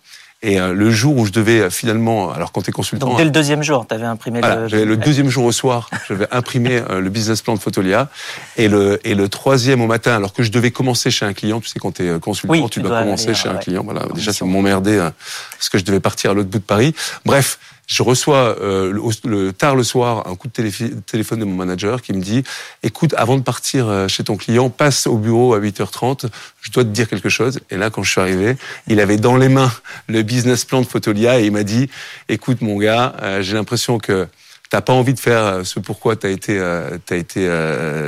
Et 0.43 0.59
euh, 0.59 0.73
le 0.73 0.89
jour 0.89 1.17
où 1.17 1.27
je 1.27 1.31
devais 1.31 1.59
euh, 1.59 1.69
finalement, 1.69 2.31
alors 2.31 2.51
quand 2.51 2.63
tu 2.63 2.71
es 2.71 2.73
consultant, 2.73 3.09
Donc 3.09 3.17
dès 3.17 3.23
le 3.23 3.29
deuxième 3.29 3.61
jour, 3.61 3.85
t'avais 3.85 4.05
imprimé 4.05 4.39
voilà, 4.39 4.67
le... 4.67 4.85
le 4.85 4.97
deuxième 4.97 5.29
jour 5.29 5.45
au 5.45 5.51
soir, 5.51 5.87
j'avais 6.09 6.27
imprimé 6.31 6.81
euh, 6.89 6.99
le 6.99 7.09
business 7.11 7.43
plan 7.43 7.53
de 7.53 7.59
Photolia. 7.59 8.09
Et 8.57 8.67
le, 8.67 8.99
et 9.07 9.13
le 9.13 9.29
troisième 9.29 9.81
au 9.81 9.87
matin, 9.87 10.15
alors 10.15 10.33
que 10.33 10.41
je 10.41 10.49
devais 10.49 10.71
commencer 10.71 11.11
chez 11.11 11.25
un 11.27 11.33
client, 11.33 11.61
tu 11.61 11.67
sais, 11.67 11.77
quand 11.77 11.91
tu 11.91 12.09
es 12.09 12.19
consultant, 12.19 12.53
Oui, 12.53 12.63
tu, 12.63 12.69
tu 12.69 12.79
dois, 12.81 12.89
dois 12.89 13.03
commencer 13.03 13.35
chez 13.35 13.49
un 13.49 13.57
client. 13.57 13.83
Voilà, 13.83 14.07
déjà, 14.15 14.33
ça 14.33 14.43
m'emmerdait 14.45 14.97
parce 15.51 15.69
que 15.69 15.77
je 15.77 15.83
devais 15.83 15.99
partir 15.99 16.31
à 16.31 16.33
l'autre 16.33 16.49
bout 16.49 16.57
de 16.57 16.63
Paris. 16.63 16.95
Bref, 17.23 17.59
je 17.91 18.03
reçois 18.03 18.55
euh, 18.61 18.89
le, 18.93 19.01
le- 19.29 19.51
tard 19.51 19.75
le 19.75 19.83
soir 19.83 20.25
un 20.27 20.35
coup 20.35 20.47
de 20.47 20.53
télé- 20.53 20.71
téléphone 21.05 21.39
de 21.39 21.45
mon 21.45 21.55
manager 21.55 22.01
qui 22.01 22.13
me 22.13 22.21
dit 22.21 22.41
écoute 22.83 23.13
avant 23.17 23.35
de 23.37 23.41
partir 23.43 23.89
euh, 23.89 24.07
chez 24.07 24.23
ton 24.23 24.37
client 24.37 24.69
passe 24.69 25.07
au 25.07 25.17
bureau 25.17 25.53
à 25.53 25.59
8h30 25.59 26.27
je 26.61 26.71
dois 26.71 26.85
te 26.85 26.89
dire 26.89 27.09
quelque 27.09 27.27
chose 27.27 27.59
et 27.69 27.75
là 27.75 27.89
quand 27.89 28.01
je 28.01 28.11
suis 28.11 28.21
arrivé 28.21 28.55
il 28.87 29.01
avait 29.01 29.17
dans 29.17 29.35
les 29.35 29.49
mains 29.49 29.71
le 30.07 30.21
business 30.21 30.63
plan 30.63 30.79
de 30.79 30.85
Photolia 30.87 31.41
et 31.41 31.45
il 31.47 31.51
m'a 31.51 31.63
dit 31.63 31.89
écoute 32.29 32.61
mon 32.61 32.77
gars 32.77 33.13
euh, 33.21 33.41
j'ai 33.41 33.55
l'impression 33.55 33.97
que 33.99 34.27
T'as 34.69 34.79
pas 34.79 34.93
envie 34.93 35.13
de 35.13 35.19
faire 35.19 35.43
euh, 35.43 35.63
ce 35.65 35.81
pourquoi 35.81 36.15
t'as 36.15 36.29
été, 36.29 36.57
euh, 36.57 36.97
t'as 37.05 37.17
été, 37.17 37.41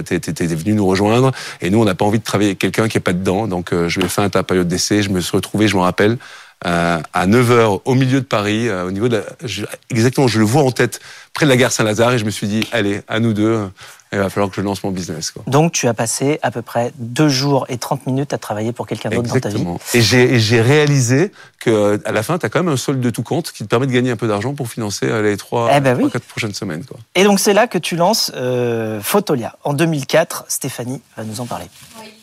t'es, 0.06 0.18
t'es 0.22 0.46
venu 0.46 0.72
nous 0.72 0.88
rejoindre. 0.88 1.34
Et 1.60 1.70
nous, 1.70 1.82
on 1.82 1.84
n'a 1.84 1.94
pas 1.94 2.06
envie 2.06 2.20
de 2.20 2.24
travailler 2.24 2.52
avec 2.52 2.60
quelqu'un 2.60 2.88
qui 2.88 2.98
est 2.98 3.02
pas 3.02 3.12
dedans. 3.12 3.48
Donc, 3.50 3.72
je 3.74 4.00
vais 4.00 4.08
faire 4.08 4.32
ta 4.32 4.44
période 4.44 4.70
d'essai. 4.70 5.04
Je 5.04 5.10
me 5.10 5.20
suis 5.20 5.36
retrouvé, 5.36 5.68
je 5.68 5.76
me 5.76 5.82
rappelle, 5.82 6.18
euh, 6.66 7.00
à 7.14 7.26
9 7.28 7.50
h 7.50 7.82
au 7.86 7.96
milieu 7.96 8.20
de 8.22 8.26
Paris, 8.26 8.68
euh, 8.70 8.86
au 8.86 8.92
niveau 8.92 9.08
de 9.10 9.18
la, 9.18 9.24
je- 9.44 9.66
exactement, 9.90 10.28
je 10.28 10.40
le 10.40 10.46
vois 10.46 10.64
en 10.64 10.72
tête, 10.72 11.00
près 11.34 11.46
de 11.46 11.50
la 11.50 11.58
gare 11.58 11.72
Saint-Lazare, 11.72 12.14
et 12.14 12.18
je 12.20 12.26
me 12.26 12.32
suis 12.32 12.48
dit, 12.48 12.68
allez, 12.72 13.02
à 13.08 13.20
nous 13.20 13.34
deux, 13.34 13.44
euh, 13.48 13.68
il 14.12 14.20
va 14.20 14.30
falloir 14.30 14.50
que 14.52 14.56
je 14.58 14.62
lance 14.62 14.84
mon 14.84 14.92
business. 14.92 15.32
Quoi. 15.32 15.42
Donc 15.48 15.72
tu 15.72 15.88
as 15.88 15.94
passé 15.96 16.38
à 16.44 16.52
peu 16.52 16.62
près 16.62 16.94
deux 17.00 17.30
jours 17.30 17.66
et 17.68 17.80
30 17.80 18.06
minutes 18.06 18.32
à 18.32 18.38
travailler 18.38 18.72
pour 18.72 18.86
quelqu'un 18.86 19.10
d'autre 19.10 19.28
dans 19.28 19.40
ta 19.40 19.50
vie. 19.50 19.56
Exactement. 19.56 19.80
Et 19.96 20.02
j'ai, 20.40 20.62
réalisé 20.62 21.32
que 21.60 22.00
à 22.06 22.12
la 22.12 22.22
fin, 22.22 22.38
tu 22.38 22.46
as 22.46 22.50
quand 22.50 22.60
même 22.64 22.72
un 22.72 22.78
solde 22.78 23.00
de 23.02 23.10
tout 23.10 23.24
compte 23.24 23.52
qui 23.52 23.64
te 23.64 23.68
permet 23.68 23.88
de 23.88 23.92
gagner 23.92 24.12
un 24.12 24.16
peu 24.16 24.28
d'argent 24.28 24.54
pour 24.54 24.68
financer 24.68 25.08
euh, 25.08 25.24
les 25.24 25.36
trois, 25.36 25.70
Eh 25.76 25.80
ben 25.80 25.94
trois, 25.94 26.06
oui. 26.06 26.12
quatre 26.12 26.26
prochaines 26.26 26.54
semaines. 26.54 26.86
Quoi. 26.86 26.98
Et 27.16 27.24
donc 27.24 27.40
c'est 27.40 27.54
là 27.54 27.66
que 27.66 27.80
tu 27.80 27.96
lances 27.96 28.32
euh, 28.36 29.02
Photolia. 29.02 29.56
En 29.64 29.74
2004, 29.74 30.46
Stéphanie 30.48 31.02
va 31.18 31.24
nous 31.24 31.42
en 31.42 31.48
parler. 31.48 31.66
Ouais, 32.00 32.14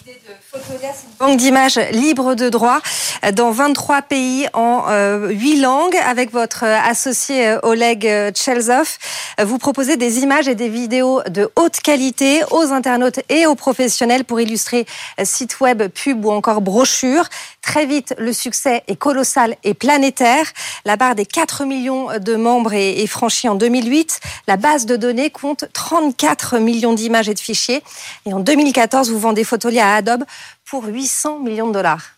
banque 1.18 1.36
d'images 1.36 1.78
libre 1.92 2.34
de 2.34 2.48
droit 2.48 2.80
euh, 3.24 3.32
dans 3.32 3.50
23 3.50 4.02
pays 4.02 4.48
en 4.52 4.84
euh, 4.88 5.28
8 5.28 5.60
langues. 5.60 5.96
Avec 6.06 6.32
votre 6.32 6.64
euh, 6.64 6.78
associé 6.88 7.46
euh, 7.46 7.58
Oleg 7.62 8.06
euh, 8.06 8.30
Tchelzov, 8.30 8.98
Euh, 9.40 9.44
vous 9.44 9.58
proposez 9.58 9.96
des 9.96 10.20
images 10.20 10.48
et 10.48 10.54
des 10.54 10.68
vidéos 10.68 11.22
de 11.28 11.50
haute 11.56 11.80
qualité 11.80 12.42
aux 12.50 12.72
internautes 12.72 13.20
et 13.28 13.46
aux 13.46 13.54
professionnels 13.54 14.24
pour 14.24 14.40
illustrer 14.40 14.86
euh, 15.18 15.24
sites 15.24 15.60
web, 15.60 15.82
pubs 15.88 16.24
ou 16.24 16.30
encore 16.30 16.60
brochures. 16.60 17.24
Très 17.62 17.86
vite, 17.86 18.14
le 18.18 18.32
succès 18.32 18.82
est 18.88 18.96
colossal 18.96 19.56
et 19.64 19.74
planétaire. 19.74 20.44
La 20.84 20.96
barre 20.96 21.14
des 21.14 21.26
4 21.26 21.64
millions 21.64 22.08
de 22.18 22.36
membres 22.36 22.72
est 22.74 23.06
franchie 23.06 23.48
en 23.48 23.54
2008. 23.54 24.20
La 24.46 24.56
base 24.56 24.86
de 24.86 24.96
données 24.96 25.30
compte 25.30 25.66
34 25.72 26.58
millions 26.58 26.94
d'images 26.94 27.28
et 27.28 27.34
de 27.34 27.40
fichiers. 27.40 27.82
Et 28.26 28.32
en 28.32 28.40
2014, 28.40 29.10
vous 29.10 29.18
vendez 29.18 29.44
Photolia 29.44 29.88
à 29.88 29.96
Adobe 29.96 30.24
pour 30.70 30.84
800 30.84 31.40
millions 31.40 31.66
de 31.66 31.72
dollars. 31.72 32.14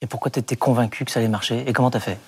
Et 0.00 0.08
pourquoi 0.08 0.32
tu 0.32 0.40
étais 0.40 0.56
convaincu 0.56 1.04
que 1.04 1.12
ça 1.12 1.20
allait 1.20 1.28
marcher? 1.28 1.62
Et 1.68 1.72
comment 1.72 1.88
t'as 1.88 2.00
fait? 2.00 2.18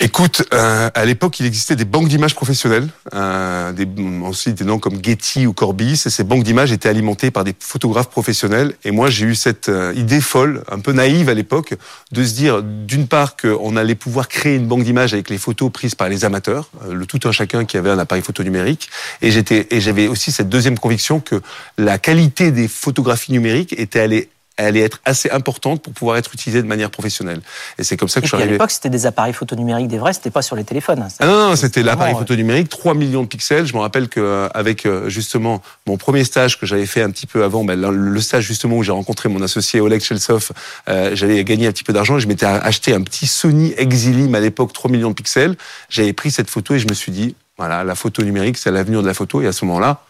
Écoute, 0.00 0.42
euh, 0.52 0.90
à 0.92 1.04
l'époque, 1.04 1.38
il 1.38 1.46
existait 1.46 1.76
des 1.76 1.84
banques 1.84 2.08
d'images 2.08 2.34
professionnelles, 2.34 2.88
euh, 3.14 3.72
des, 3.72 3.86
ensuite 4.24 4.56
des 4.56 4.64
noms 4.64 4.80
comme 4.80 4.98
Getty 5.00 5.46
ou 5.46 5.52
Corbis, 5.52 6.02
et 6.04 6.10
ces 6.10 6.24
banques 6.24 6.42
d'images 6.42 6.72
étaient 6.72 6.88
alimentées 6.88 7.30
par 7.30 7.44
des 7.44 7.54
photographes 7.56 8.10
professionnels. 8.10 8.74
Et 8.82 8.90
moi, 8.90 9.08
j'ai 9.08 9.24
eu 9.24 9.36
cette 9.36 9.68
euh, 9.68 9.92
idée 9.94 10.20
folle, 10.20 10.64
un 10.68 10.80
peu 10.80 10.92
naïve 10.92 11.28
à 11.28 11.34
l'époque, 11.34 11.74
de 12.10 12.24
se 12.24 12.34
dire, 12.34 12.64
d'une 12.64 13.06
part, 13.06 13.36
qu'on 13.36 13.76
allait 13.76 13.94
pouvoir 13.94 14.26
créer 14.26 14.56
une 14.56 14.66
banque 14.66 14.82
d'images 14.82 15.14
avec 15.14 15.30
les 15.30 15.38
photos 15.38 15.70
prises 15.70 15.94
par 15.94 16.08
les 16.08 16.24
amateurs, 16.24 16.70
euh, 16.84 16.92
le 16.92 17.06
tout 17.06 17.20
un 17.28 17.32
chacun 17.32 17.64
qui 17.64 17.76
avait 17.76 17.90
un 17.90 17.98
appareil 18.00 18.24
photo 18.24 18.42
numérique. 18.42 18.90
Et 19.22 19.30
j'étais, 19.30 19.68
et 19.70 19.80
j'avais 19.80 20.08
aussi 20.08 20.32
cette 20.32 20.48
deuxième 20.48 20.76
conviction 20.76 21.20
que 21.20 21.40
la 21.78 21.98
qualité 21.98 22.50
des 22.50 22.66
photographies 22.66 23.30
numériques 23.30 23.72
était 23.78 24.00
allée 24.00 24.28
allait 24.56 24.80
être 24.80 25.00
assez 25.04 25.30
importante 25.30 25.82
pour 25.82 25.92
pouvoir 25.92 26.16
être 26.16 26.32
utilisée 26.34 26.62
de 26.62 26.66
manière 26.68 26.90
professionnelle. 26.90 27.40
Et 27.78 27.84
c'est 27.84 27.96
comme 27.96 28.08
ça 28.08 28.20
que 28.20 28.26
Et 28.26 28.28
je 28.28 28.28
suis 28.28 28.36
puis 28.36 28.42
à 28.42 28.44
arrivé. 28.44 28.52
l'époque, 28.54 28.70
c'était 28.70 28.90
des 28.90 29.06
appareils 29.06 29.32
photo 29.32 29.56
numériques, 29.56 29.88
des 29.88 29.98
vrais, 29.98 30.12
c'était 30.12 30.30
pas 30.30 30.42
sur 30.42 30.54
les 30.56 30.64
téléphones. 30.64 31.02
hein. 31.02 31.08
Ah 31.18 31.26
non, 31.26 31.48
non, 31.50 31.56
c'était 31.56 31.82
l'appareil 31.82 32.12
vraiment, 32.12 32.26
photo 32.26 32.36
numérique, 32.36 32.68
3 32.68 32.94
millions 32.94 33.22
de 33.22 33.26
pixels. 33.28 33.66
Je 33.66 33.74
me 33.74 33.80
rappelle 33.80 34.08
que 34.08 34.20
euh, 34.20 34.48
avec 34.54 34.86
euh, 34.86 35.08
justement 35.08 35.60
mon 35.86 35.96
premier 35.96 36.22
stage 36.24 36.58
que 36.60 36.66
j'avais 36.66 36.86
fait 36.86 37.02
un 37.02 37.10
petit 37.10 37.26
peu 37.26 37.42
avant, 37.42 37.64
ben, 37.64 37.80
le- 37.80 37.90
le 37.90 38.20
stage 38.20 38.44
justement 38.44 38.76
où 38.76 38.82
j'ai 38.82 38.92
rencontré 38.92 39.28
mon 39.28 39.42
associé 39.42 39.80
Oleg 39.80 40.00
Chelsov, 40.02 40.52
euh, 40.88 41.10
j'avais 41.14 41.42
gagné 41.44 41.66
un 41.66 41.72
petit 41.72 41.84
peu 41.84 41.92
d'argent. 41.92 42.16
et 42.16 42.20
Je 42.20 42.28
m'étais 42.28 42.46
acheté 42.46 42.94
un 42.94 43.02
petit 43.02 43.26
Sony 43.26 43.74
Exilim 43.76 44.34
à 44.34 44.40
l'époque, 44.40 44.72
3 44.72 44.90
millions 44.90 45.10
de 45.10 45.14
pixels. 45.14 45.56
J'avais 45.88 46.12
pris 46.12 46.30
cette 46.30 46.48
photo 46.50 46.74
et 46.74 46.78
je 46.78 46.86
me 46.88 46.94
suis 46.94 47.10
dit, 47.12 47.34
voilà, 47.58 47.82
la 47.84 47.94
photo 47.94 48.22
numérique, 48.22 48.56
c'est 48.58 48.70
l'avenir 48.70 49.02
de 49.02 49.06
la 49.06 49.14
photo. 49.14 49.42
Et 49.42 49.46
à 49.46 49.52
ce 49.52 49.64
moment-là, 49.64 50.00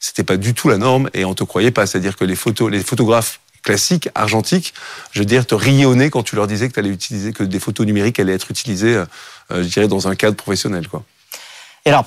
c'était 0.00 0.24
pas 0.24 0.36
du 0.36 0.54
tout 0.54 0.68
la 0.68 0.78
norme 0.78 1.08
et 1.14 1.24
on 1.24 1.34
te 1.34 1.44
croyait 1.44 1.70
pas. 1.70 1.86
C'est-à-dire 1.86 2.16
que 2.16 2.24
les 2.24 2.34
photos, 2.34 2.70
les 2.70 2.80
photographes 2.80 3.38
classiques, 3.62 4.08
argentiques, 4.14 4.74
je 5.12 5.20
veux 5.20 5.24
dire, 5.24 5.46
te 5.46 5.54
nez 5.94 6.10
quand 6.10 6.22
tu 6.22 6.36
leur 6.36 6.46
disais 6.46 6.68
que 6.68 6.74
tu 6.74 6.80
allais 6.80 6.90
utiliser, 6.90 7.32
que 7.32 7.44
des 7.44 7.60
photos 7.60 7.86
numériques 7.86 8.18
allaient 8.18 8.34
être 8.34 8.50
utilisées, 8.50 8.96
euh, 8.96 9.04
euh, 9.52 9.62
je 9.62 9.68
dirais, 9.68 9.88
dans 9.88 10.08
un 10.08 10.14
cadre 10.14 10.36
professionnel, 10.36 10.88
quoi. 10.88 11.04
Et 11.84 11.90
alors, 11.90 12.06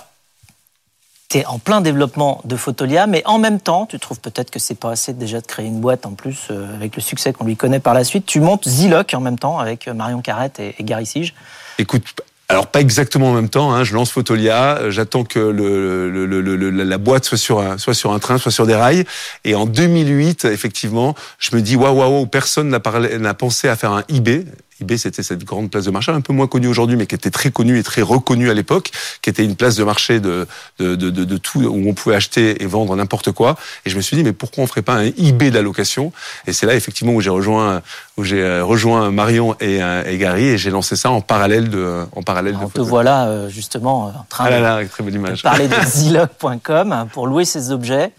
tu 1.29 1.39
es 1.39 1.45
en 1.45 1.59
plein 1.59 1.81
développement 1.81 2.41
de 2.45 2.55
Photolia, 2.55 3.07
mais 3.07 3.24
en 3.25 3.39
même 3.39 3.59
temps, 3.59 3.85
tu 3.85 4.00
trouves 4.00 4.19
peut-être 4.19 4.51
que 4.51 4.59
c'est 4.59 4.75
pas 4.75 4.91
assez 4.91 5.13
déjà 5.13 5.41
de 5.41 5.47
créer 5.47 5.65
une 5.65 5.81
boîte 5.81 6.05
en 6.05 6.13
plus, 6.13 6.47
euh, 6.51 6.74
avec 6.75 6.95
le 6.95 7.01
succès 7.01 7.33
qu'on 7.33 7.45
lui 7.45 7.57
connaît 7.57 7.79
par 7.79 7.93
la 7.93 8.03
suite. 8.03 8.25
Tu 8.25 8.39
montes 8.39 8.67
Ziloc 8.67 9.13
en 9.13 9.21
même 9.21 9.39
temps 9.39 9.59
avec 9.59 9.88
euh, 9.88 9.93
Marion 9.93 10.21
Carrette 10.21 10.59
et, 10.59 10.75
et 10.77 10.83
Gary 10.83 11.05
Sige. 11.05 11.33
Écoute, 11.77 12.03
alors 12.48 12.68
pas 12.68 12.80
exactement 12.80 13.32
en 13.32 13.34
même 13.34 13.50
temps. 13.50 13.74
Hein, 13.74 13.84
je 13.84 13.94
lance 13.94 14.12
Photolia, 14.12 14.90
j'attends 14.92 15.24
que 15.24 15.40
le, 15.40 16.10
le, 16.10 16.42
le, 16.42 16.70
la 16.70 16.98
boîte 16.98 17.25
soit 17.25 17.38
sur 17.38 17.60
un, 17.60 17.78
soit 17.78 17.96
sur 17.96 18.12
un 18.12 18.20
train, 18.20 18.38
soit 18.38 18.52
sur 18.52 18.68
des 18.68 18.75
rails. 18.75 19.06
Et 19.46 19.56
en 19.56 19.66
2008, 19.66 20.46
effectivement, 20.46 21.16
je 21.40 21.56
me 21.56 21.62
dis 21.62 21.75
waouh 21.75 21.98
waouh, 21.98 22.28
personne 22.28 22.70
n'a 22.70 23.34
pensé 23.34 23.68
à 23.68 23.75
faire 23.75 23.92
un 23.92 24.04
eBay 24.10 24.46
eBay, 24.82 24.98
c'était 24.98 25.24
cette 25.24 25.44
grande 25.44 25.72
place 25.72 25.86
de 25.86 25.91
marché, 25.91 26.12
un 26.12 26.22
peu 26.22 26.34
moins 26.34 26.48
connue 26.48 26.67
aujourd'hui, 26.67 26.98
mais 26.98 27.05
qui 27.08 27.15
était 27.15 27.32
très 27.32 27.50
connue 27.50 27.79
et 27.79 27.84
très 27.84 28.01
reconnue 28.01 28.50
à 28.50 28.53
l'époque, 28.53 28.91
qui 29.22 29.29
était 29.29 29.46
une 29.46 29.55
place 29.55 29.75
de 29.75 29.84
marché 29.84 30.20
de, 30.20 30.48
de, 30.79 30.96
de, 30.96 31.10
de, 31.10 31.38
tout, 31.38 31.62
où 31.62 31.89
on 31.89 31.94
pouvait 31.94 32.15
acheter 32.15 32.62
et 32.62 32.65
vendre 32.65 32.96
n'importe 32.96 33.32
quoi. 33.32 33.55
Et 33.86 33.89
je 33.89 33.96
me 33.96 34.01
suis 34.01 34.17
dit, 34.17 34.24
mais 34.24 34.34
pourquoi 34.34 34.63
on 34.63 34.67
ferait 34.67 34.82
pas 34.82 34.96
un 34.96 35.05
eBay 35.05 35.50
d'allocation 35.50 36.12
Et 36.46 36.53
c'est 36.53 36.65
là, 36.65 36.75
effectivement, 36.75 37.13
où 37.13 37.22
j'ai 37.22 37.29
rejoint, 37.29 37.82
où 38.17 38.24
j'ai 38.24 38.41
euh, 38.41 38.63
rejoint 38.63 39.12
Marion 39.12 39.55
et, 39.60 39.82
euh, 39.82 40.03
et 40.05 40.17
Gary, 40.17 40.46
et 40.46 40.58
j'ai 40.58 40.72
lancé 40.72 40.96
ça 40.96 41.12
en 41.12 41.22
parallèle 41.22 41.70
de, 41.70 42.05
en 42.15 42.24
parallèle 42.24 42.58
on 42.62 42.70
te 42.70 42.82
voilà 42.82 43.27
euh, 43.27 43.50
justement 43.50 44.05
en 44.05 44.25
train 44.29 44.46
ah 44.50 44.84
de, 44.84 44.88
très 44.88 45.03
belle 45.03 45.15
image. 45.15 45.44
parler 45.44 45.67
de 45.67 45.75
Zilog.com 45.86 47.08
pour 47.12 47.27
louer 47.27 47.46
ces 47.46 47.72
objets. 47.72 48.12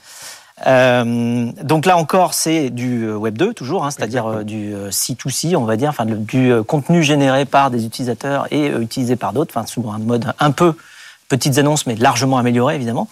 Euh, 0.66 1.52
donc 1.62 1.84
là 1.84 1.96
encore, 1.96 2.32
c'est 2.32 2.70
du 2.70 3.04
euh, 3.04 3.16
Web 3.16 3.36
2 3.36 3.52
toujours, 3.52 3.84
hein, 3.84 3.90
c'est-à-dire 3.90 4.26
euh, 4.26 4.42
du 4.42 4.75
C2C, 4.90 5.54
on 5.54 5.64
va 5.64 5.76
dire, 5.76 5.90
enfin 5.90 6.06
du 6.06 6.52
contenu 6.66 7.02
généré 7.02 7.44
par 7.44 7.70
des 7.70 7.84
utilisateurs 7.84 8.46
et 8.50 8.68
utilisé 8.68 9.16
par 9.16 9.32
d'autres, 9.32 9.52
enfin 9.54 9.66
sous 9.66 9.88
un 9.90 9.98
mode 9.98 10.32
un 10.38 10.50
peu 10.50 10.75
petites 11.28 11.58
annonces, 11.58 11.86
mais 11.86 11.94
largement 11.96 12.38
amélioré 12.38 12.76
évidemment. 12.76 13.08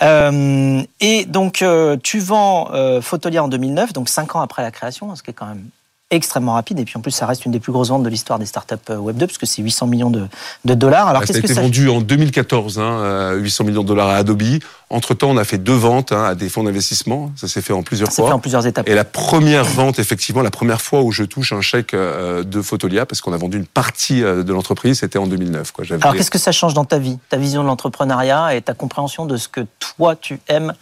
et 0.00 1.24
donc 1.26 1.64
tu 2.02 2.18
vends 2.20 2.70
Photolia 3.02 3.42
en 3.44 3.48
2009, 3.48 3.92
donc 3.92 4.08
cinq 4.08 4.36
ans 4.36 4.40
après 4.40 4.62
la 4.62 4.70
création, 4.70 5.14
ce 5.16 5.22
qui 5.22 5.30
est 5.30 5.34
quand 5.34 5.46
même 5.46 5.64
extrêmement 6.10 6.54
rapide. 6.54 6.78
Et 6.78 6.84
puis 6.84 6.96
en 6.96 7.00
plus, 7.00 7.10
ça 7.10 7.26
reste 7.26 7.44
une 7.44 7.52
des 7.52 7.60
plus 7.60 7.72
grosses 7.72 7.88
ventes 7.88 8.02
de 8.02 8.08
l'histoire 8.08 8.38
des 8.38 8.46
startups 8.46 8.76
euh, 8.90 8.96
Web 8.96 9.16
2, 9.16 9.26
parce 9.26 9.38
que 9.38 9.46
c'est 9.46 9.62
800 9.62 9.86
millions 9.86 10.10
de, 10.10 10.26
de 10.64 10.74
dollars. 10.74 11.08
Alors, 11.08 11.24
ça 11.26 11.34
a 11.34 11.38
été 11.38 11.52
vendu 11.52 11.88
en 11.88 12.00
2014, 12.00 12.78
hein, 12.78 13.32
800 13.34 13.64
euh, 13.64 13.66
millions 13.66 13.82
de 13.82 13.88
dollars 13.88 14.08
à 14.08 14.16
Adobe. 14.16 14.42
Entre-temps, 14.90 15.28
on 15.28 15.36
a 15.36 15.44
fait 15.44 15.58
deux 15.58 15.74
ventes 15.74 16.12
hein, 16.12 16.24
à 16.24 16.34
des 16.34 16.48
fonds 16.48 16.64
d'investissement. 16.64 17.30
Ça 17.36 17.46
s'est 17.46 17.60
fait 17.60 17.74
en 17.74 17.82
plusieurs 17.82 18.08
ça 18.10 18.22
fois. 18.22 18.28
Fait 18.28 18.34
en 18.34 18.38
plusieurs 18.38 18.66
étapes. 18.66 18.88
Et 18.88 18.94
la 18.94 19.04
première 19.04 19.64
vente, 19.64 19.98
effectivement, 19.98 20.40
la 20.40 20.50
première 20.50 20.80
fois 20.80 21.02
où 21.02 21.12
je 21.12 21.24
touche 21.24 21.52
un 21.52 21.60
chèque 21.60 21.92
euh, 21.92 22.42
de 22.42 22.62
Photolia, 22.62 23.04
parce 23.04 23.20
qu'on 23.20 23.34
a 23.34 23.36
vendu 23.36 23.58
une 23.58 23.66
partie 23.66 24.22
de 24.22 24.52
l'entreprise, 24.52 25.00
c'était 25.00 25.18
en 25.18 25.26
2009. 25.26 25.72
Quoi. 25.72 25.84
Alors, 25.90 26.14
qu'est-ce 26.14 26.30
que 26.30 26.38
ça 26.38 26.52
change 26.52 26.72
dans 26.72 26.86
ta 26.86 26.98
vie? 26.98 27.18
Ta 27.28 27.36
vision 27.36 27.62
de 27.62 27.66
l'entrepreneuriat 27.66 28.54
et 28.54 28.62
ta 28.62 28.72
compréhension 28.72 29.26
de 29.26 29.36
ce 29.36 29.48
que 29.48 29.66
toi, 29.78 30.16
tu 30.16 30.40
aimes 30.48 30.72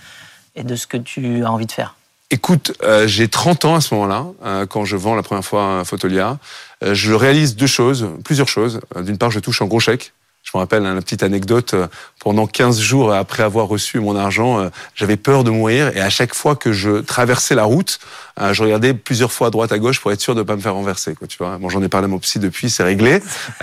et 0.55 0.63
de 0.63 0.77
ce 0.77 0.87
que 0.87 0.97
tu 0.97 1.45
as 1.45 1.51
envie 1.51 1.67
de 1.67 1.73
faire? 1.73 1.97
Écoute, 2.31 2.73
euh, 2.83 3.07
j'ai 3.07 3.29
30 3.29 3.65
ans 3.67 3.77
à 3.77 3.81
ce 3.81 3.95
moment-là, 3.95 4.27
euh, 4.45 4.67
quand 4.67 4.85
je 4.85 4.97
vends 4.97 5.15
la 5.15 5.23
première 5.23 5.45
fois 5.45 5.63
un 5.63 5.85
Photolia. 5.85 6.39
Euh, 6.83 6.93
je 6.93 7.13
réalise 7.13 7.55
deux 7.55 7.69
choses, 7.69 8.09
plusieurs 8.25 8.49
choses. 8.49 8.81
D'une 8.97 9.17
part, 9.17 9.31
je 9.31 9.39
touche 9.39 9.63
un 9.63 9.67
gros 9.67 9.79
chèque. 9.79 10.13
Je 10.43 10.51
me 10.55 10.59
rappelle 10.59 10.85
une 10.85 11.01
petite 11.03 11.23
anecdote. 11.23 11.75
Pendant 12.21 12.49
15 12.49 12.81
jours 12.81 13.13
après 13.13 13.45
avoir 13.45 13.69
reçu 13.69 13.99
mon 13.99 14.15
argent, 14.15 14.71
j'avais 14.95 15.17
peur 15.17 15.43
de 15.43 15.51
mourir. 15.51 15.97
Et 15.97 16.01
à 16.01 16.09
chaque 16.09 16.35
fois 16.35 16.55
que 16.55 16.73
je 16.73 17.01
traversais 17.01 17.57
la 17.57 17.65
route, 17.65 17.99
je 18.39 18.63
regardais 18.63 18.95
plusieurs 18.95 19.33
fois 19.33 19.49
à 19.49 19.51
droite, 19.51 19.73
à 19.73 19.79
gauche 19.81 20.01
pour 20.01 20.13
être 20.13 20.21
sûr 20.21 20.37
de 20.37 20.41
ne 20.41 20.45
pas 20.45 20.55
me 20.55 20.61
faire 20.61 20.75
renverser. 20.75 21.17
Quoi, 21.17 21.27
tu 21.27 21.37
vois 21.37 21.59
bon, 21.59 21.69
j'en 21.69 21.83
ai 21.83 21.89
parlé 21.89 22.05
à 22.05 22.09
mon 22.09 22.21
psy 22.21 22.39
depuis, 22.39 22.71
c'est 22.71 22.85
réglé. 22.85 23.21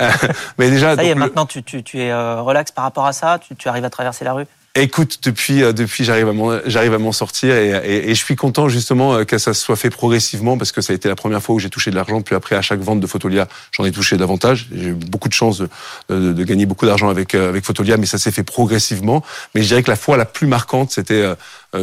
mais 0.57 0.69
déjà, 0.69 0.97
ça 0.97 1.05
y 1.05 1.07
est, 1.07 1.15
maintenant 1.15 1.45
tu, 1.45 1.63
tu, 1.63 1.83
tu 1.83 2.01
es 2.01 2.13
relax 2.13 2.73
par 2.73 2.83
rapport 2.83 3.05
à 3.05 3.13
ça? 3.13 3.39
Tu, 3.39 3.55
tu 3.55 3.69
arrives 3.69 3.85
à 3.85 3.89
traverser 3.89 4.25
la 4.25 4.33
rue? 4.33 4.45
Écoute, 4.75 5.19
depuis 5.21 5.61
euh, 5.61 5.71
depuis 5.71 6.03
j'arrive 6.03 6.29
à 6.29 6.97
m'en 6.97 7.11
sortir 7.11 7.53
et, 7.53 7.69
et, 7.69 8.09
et, 8.09 8.15
je 8.15 8.23
suis 8.23 8.35
content 8.35 8.69
justement 8.69 9.13
euh, 9.13 9.23
que 9.23 9.37
ça 9.37 9.53
soit 9.53 9.75
fait 9.75 9.91
progressivement 9.91 10.57
parce 10.57 10.71
que 10.71 10.81
ça 10.81 10.93
a 10.93 10.95
été 10.95 11.07
la 11.07 11.15
première 11.15 11.43
fois 11.43 11.53
où 11.53 11.59
j'ai 11.59 11.69
touché 11.69 11.91
de 11.91 11.95
l'argent. 11.95 12.23
Puis 12.23 12.33
après 12.33 12.55
à 12.55 12.63
chaque 12.63 12.79
vente 12.79 12.99
de 12.99 13.05
Photolia, 13.05 13.47
j'en 13.71 13.85
ai 13.85 13.91
touché 13.91 14.17
davantage. 14.17 14.69
J'ai 14.73 14.87
eu 14.87 14.93
beaucoup 14.93 15.29
de 15.29 15.33
chance 15.33 15.59
de, 15.59 15.69
de, 16.09 16.33
de 16.33 16.43
gagner 16.43 16.65
beaucoup 16.65 16.87
d'argent 16.87 17.09
avec 17.09 17.35
euh, 17.35 17.49
avec 17.49 17.63
Photolia, 17.65 17.97
mais 17.97 18.07
ça 18.07 18.17
s'est 18.17 18.31
fait 18.31 18.41
progressivement. 18.41 19.23
Mais 19.53 19.61
je 19.61 19.67
dirais 19.67 19.83
que 19.83 19.91
la 19.91 19.95
fois 19.95 20.17
la 20.17 20.25
plus 20.25 20.47
marquante, 20.47 20.89
c'était 20.89 21.23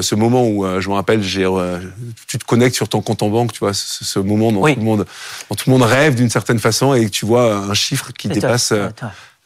ce 0.01 0.15
moment 0.17 0.45
où 0.49 0.67
je 0.81 0.89
me 0.89 0.95
rappelle, 0.95 1.23
j'ai 1.23 1.47
tu 2.27 2.39
te 2.39 2.45
connectes 2.45 2.75
sur 2.75 2.89
ton 2.89 3.03
compte 3.03 3.23
en 3.23 3.29
banque, 3.29 3.53
tu 3.53 3.61
vois, 3.61 3.73
ce, 3.73 4.05
ce 4.05 4.19
moment 4.19 4.51
dont 4.51 4.63
tout 4.63 4.81
le 4.81 4.85
monde 4.85 5.07
dont 5.49 5.55
tout 5.55 5.71
le 5.71 5.79
monde 5.79 5.89
rêve 5.89 6.17
d'une 6.17 6.31
certaine 6.31 6.59
façon 6.59 6.95
et 6.95 7.05
que 7.05 7.11
tu 7.11 7.25
vois 7.25 7.55
un 7.55 7.75
chiffre 7.75 8.11
qui 8.13 8.27
dépasse 8.27 8.73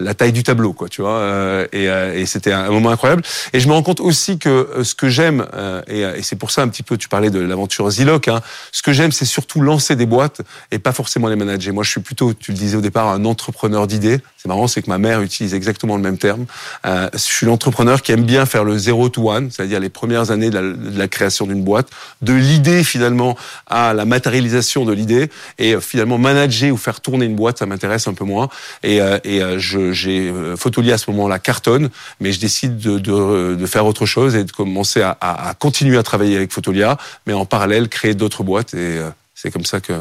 la 0.01 0.15
taille 0.15 0.33
du 0.33 0.43
tableau, 0.43 0.73
quoi, 0.73 0.89
tu 0.89 1.03
vois. 1.03 1.19
Euh, 1.19 1.67
et, 1.73 1.89
euh, 1.89 2.15
et 2.15 2.27
c'était 2.27 2.53
un 2.53 2.71
moment 2.71 2.91
incroyable. 2.91 3.23
Et 3.53 3.61
je 3.61 3.69
me 3.69 3.73
rends 3.73 3.83
compte 3.83 4.01
aussi 4.01 4.39
que 4.39 4.49
euh, 4.49 4.85
ce 4.85 4.95
que 4.95 5.09
j'aime, 5.09 5.47
et, 5.89 6.01
et 6.01 6.23
c'est 6.23 6.37
pour 6.37 6.51
ça 6.51 6.63
un 6.63 6.69
petit 6.69 6.83
peu, 6.83 6.97
tu 6.97 7.09
parlais 7.09 7.31
de 7.31 7.39
l'aventure 7.39 7.89
Ziloc, 7.91 8.29
hein, 8.29 8.41
ce 8.73 8.83
que 8.83 8.93
j'aime, 8.93 9.13
c'est 9.13 9.25
surtout 9.25 9.61
lancer 9.61 9.95
des 9.97 10.07
boîtes 10.07 10.41
et 10.73 10.79
pas 10.79 10.93
forcément 10.93 11.29
les 11.29 11.37
manager. 11.37 11.73
Moi, 11.73 11.85
je 11.85 11.91
suis 11.91 12.01
plutôt, 12.01 12.35
tu 12.35 12.53
le 12.53 12.59
disais 12.59 12.77
au 12.77 12.81
départ, 12.81 13.09
un 13.09 13.25
entrepreneur 13.25 13.87
d'idées. 13.87 14.21
C'est 14.37 14.49
marrant, 14.49 14.67
c'est 14.67 14.83
que 14.83 14.91
ma 14.91 14.99
mère 14.99 15.23
utilise 15.23 15.55
exactement 15.55 15.97
le 15.97 16.03
même 16.03 16.19
terme. 16.19 16.47
Euh, 16.87 17.09
je 17.13 17.19
suis 17.19 17.47
l'entrepreneur 17.47 18.03
qui 18.03 18.13
aime 18.13 18.25
bien 18.25 18.47
faire 18.47 18.65
le 18.65 18.77
zero 18.77 19.09
to 19.09 19.31
one, 19.31 19.51
c'est-à-dire 19.51 19.81
les 19.81 19.89
premières 19.89 20.31
années 20.31 20.51
de 20.51 20.55
la, 20.59 20.63
de 20.63 20.99
la 20.99 21.09
création 21.09 21.47
d'une 21.47 21.63
boîte, 21.63 21.89
de 22.21 22.33
l'idée 22.35 22.85
finalement 22.85 23.37
à 23.67 23.95
la 23.95 24.05
matérialisation 24.05 24.85
de 24.85 24.93
l'idée, 24.93 25.31
et 25.59 25.81
finalement 25.81 26.19
manager 26.19 26.73
ou 26.73 26.77
faire 26.77 27.01
tourner 27.01 27.27
une 27.27 27.37
boîte, 27.37 27.59
ça 27.59 27.67
m'intéresse 27.67 28.07
un 28.09 28.15
peu 28.15 28.25
moins. 28.25 28.49
Et, 28.83 28.99
et 29.25 29.41
je 29.59 29.84
j'ai 29.93 30.29
euh, 30.29 30.57
Photolia 30.57 30.95
à 30.95 30.99
ce 30.99 31.11
moment-là 31.11 31.39
cartonne, 31.39 31.91
mais 32.21 32.33
je 32.33 32.41
décide 32.41 32.77
de, 32.79 33.67
faire 33.67 33.87
autre 33.87 34.07
chose 34.07 34.35
et 34.35 34.45
de 34.45 34.53
commencer 34.53 35.03
à, 35.03 35.55
continuer 35.59 35.99
à 35.99 36.03
travailler 36.03 36.37
avec 36.37 36.53
Photolia, 36.53 36.97
mais 37.27 37.33
en 37.33 37.47
parallèle 37.47 37.89
créer 37.89 38.15
d'autres 38.15 38.43
boîtes 38.43 38.75
et 38.75 38.99
euh, 38.99 39.11
c'est 39.35 39.51
comme 39.51 39.65
ça 39.65 39.81
que 39.81 39.93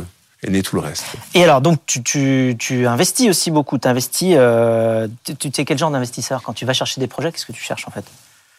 est 0.44 0.50
né 0.50 0.62
tout 0.62 0.76
le 0.76 0.82
reste. 0.82 1.06
Et 1.34 1.44
alors, 1.44 1.62
donc, 1.62 1.80
tu, 1.86 2.88
investis 2.88 3.30
aussi 3.30 3.50
beaucoup. 3.50 3.80
Investis, 3.84 4.34
euh, 4.38 5.08
tu, 5.24 5.36
tu 5.36 5.62
es 5.62 5.66
quel 5.66 5.78
genre 5.78 5.92
d'investisseur 5.92 6.42
Quand 6.44 6.54
tu 6.54 6.66
vas 6.66 6.74
chercher 6.74 7.00
des 7.00 7.08
projets, 7.08 7.32
qu'est-ce 7.32 7.46
que 7.46 7.54
tu 7.54 7.64
cherches 7.64 7.88
en 7.88 7.92
fait? 7.92 8.04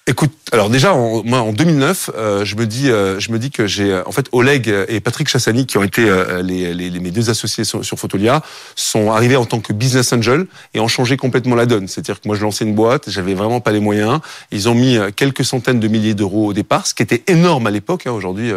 Écoute, 0.06 0.32
alors 0.52 0.68
déjà, 0.68 0.92
en, 0.92 1.24
moi, 1.24 1.40
en 1.40 1.54
2009, 1.54 2.10
euh, 2.14 2.44
je 2.44 2.56
me 2.56 2.66
dis, 2.66 2.90
euh, 2.90 3.18
je 3.18 3.32
me 3.32 3.38
dis 3.38 3.50
que 3.50 3.66
j'ai, 3.66 4.02
en 4.04 4.12
fait, 4.12 4.26
Oleg 4.32 4.68
et 4.86 5.00
Patrick 5.00 5.28
Chassani, 5.28 5.64
qui 5.64 5.78
ont 5.78 5.82
été 5.82 6.06
euh, 6.06 6.42
les, 6.42 6.74
les, 6.74 7.00
mes 7.00 7.10
deux 7.10 7.30
associés 7.30 7.64
sur, 7.64 7.82
sur, 7.82 7.98
Photolia, 7.98 8.42
sont 8.76 9.10
arrivés 9.12 9.36
en 9.36 9.46
tant 9.46 9.60
que 9.60 9.72
business 9.72 10.12
angel 10.12 10.44
et 10.74 10.80
ont 10.80 10.88
changé 10.88 11.16
complètement 11.16 11.54
la 11.54 11.64
donne. 11.64 11.88
C'est-à-dire 11.88 12.20
que 12.20 12.28
moi, 12.28 12.36
je 12.36 12.42
lançais 12.42 12.66
une 12.66 12.74
boîte, 12.74 13.08
j'avais 13.08 13.32
vraiment 13.32 13.60
pas 13.60 13.72
les 13.72 13.80
moyens. 13.80 14.20
Ils 14.50 14.68
ont 14.68 14.74
mis 14.74 14.98
quelques 15.16 15.42
centaines 15.46 15.80
de 15.80 15.88
milliers 15.88 16.12
d'euros 16.12 16.48
au 16.48 16.52
départ, 16.52 16.86
ce 16.86 16.92
qui 16.92 17.02
était 17.02 17.22
énorme 17.26 17.66
à 17.66 17.70
l'époque. 17.70 18.06
Hein. 18.06 18.12
Aujourd'hui, 18.12 18.52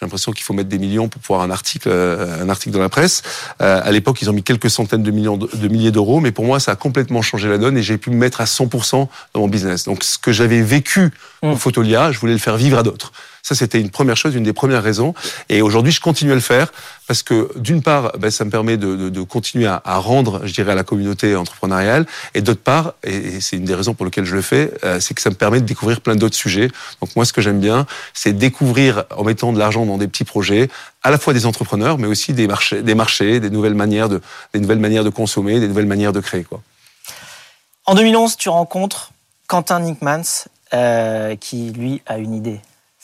j'ai 0.00 0.06
l'impression 0.06 0.32
qu'il 0.32 0.44
faut 0.44 0.54
mettre 0.54 0.70
des 0.70 0.78
millions 0.78 1.08
pour 1.08 1.20
pouvoir 1.20 1.42
un 1.42 1.50
article, 1.50 1.90
un 1.90 2.48
article 2.48 2.72
dans 2.72 2.80
la 2.80 2.88
presse. 2.88 3.22
à 3.58 3.90
l'époque, 3.92 4.22
ils 4.22 4.30
ont 4.30 4.32
mis 4.32 4.42
quelques 4.42 4.70
centaines 4.70 5.02
de 5.02 5.10
millions 5.10 5.36
de, 5.36 5.68
milliers 5.68 5.90
d'euros, 5.90 6.20
mais 6.20 6.32
pour 6.32 6.46
moi, 6.46 6.58
ça 6.58 6.72
a 6.72 6.76
complètement 6.76 7.20
changé 7.20 7.50
la 7.50 7.58
donne 7.58 7.76
et 7.76 7.82
j'ai 7.82 7.98
pu 7.98 8.08
me 8.08 8.16
mettre 8.16 8.40
à 8.40 8.44
100% 8.44 9.08
dans 9.34 9.40
mon 9.40 9.48
business. 9.48 9.84
Donc, 9.84 10.02
ce 10.02 10.18
que 10.18 10.32
j'avais 10.32 10.62
vécu 10.62 11.10
au 11.42 11.56
Photolia, 11.56 12.12
je 12.12 12.18
voulais 12.18 12.32
le 12.32 12.38
faire 12.38 12.56
vivre 12.56 12.78
à 12.78 12.82
d'autres. 12.82 13.12
Ça, 13.42 13.54
c'était 13.54 13.80
une 13.80 13.90
première 13.90 14.16
chose, 14.16 14.34
une 14.34 14.44
des 14.44 14.52
premières 14.52 14.82
raisons. 14.82 15.14
Et 15.48 15.62
aujourd'hui, 15.62 15.92
je 15.92 16.00
continue 16.00 16.32
à 16.32 16.34
le 16.34 16.40
faire 16.40 16.72
parce 17.06 17.22
que, 17.22 17.50
d'une 17.56 17.82
part, 17.82 18.12
ben, 18.18 18.30
ça 18.30 18.44
me 18.44 18.50
permet 18.50 18.76
de, 18.76 19.22
continuer 19.22 19.66
à, 19.66 19.80
rendre, 19.98 20.42
je 20.44 20.52
dirais, 20.52 20.72
à 20.72 20.74
la 20.74 20.84
communauté 20.84 21.34
entrepreneuriale. 21.36 22.06
Et 22.34 22.42
d'autre 22.42 22.60
part, 22.60 22.94
et, 23.02 23.40
c'est 23.40 23.56
une 23.56 23.64
des 23.64 23.74
raisons 23.74 23.94
pour 23.94 24.04
lesquelles 24.04 24.24
je 24.24 24.36
le 24.36 24.42
fais, 24.42 24.72
euh, 24.84 25.00
c'est 25.00 25.14
que 25.14 25.22
ça 25.22 25.30
me 25.30 25.34
permet 25.34 25.60
de 25.60 25.66
découvrir 25.66 26.00
plein 26.00 26.16
d'autres 26.16 26.36
sujets. 26.36 26.68
Donc 27.00 27.16
moi, 27.16 27.24
ce 27.24 27.32
que 27.32 27.40
j'aime 27.40 27.60
bien, 27.60 27.86
c'est 28.12 28.32
découvrir, 28.32 29.04
en 29.16 29.24
mettant 29.24 29.52
de 29.52 29.58
l'argent 29.58 29.86
dans 29.86 29.98
des 29.98 30.08
petits 30.08 30.24
projets, 30.24 30.68
à 31.02 31.10
la 31.10 31.18
fois 31.18 31.32
des 31.32 31.46
entrepreneurs, 31.46 31.96
mais 31.98 32.06
aussi 32.06 32.34
des 32.34 32.46
marchés, 32.46 32.82
des 32.82 32.94
marchés, 32.94 33.40
des 33.40 33.50
nouvelles 33.50 33.74
manières 33.74 34.08
de, 34.08 34.20
des 34.52 34.60
nouvelles 34.60 34.78
manières 34.78 35.04
de 35.04 35.10
consommer, 35.10 35.58
des 35.60 35.68
nouvelles 35.68 35.86
manières 35.86 36.12
de 36.12 36.20
créer, 36.20 36.44
quoi. 36.44 36.60
En 37.86 37.94
2011, 37.94 38.36
tu 38.36 38.50
rencontres 38.50 39.10
Quentin 39.48 39.80
Nickmans 39.80 40.46
euh, 40.74 41.36
qui, 41.36 41.70
lui, 41.70 42.02
a 42.06 42.18
une 42.18 42.34
idée. 42.34 42.60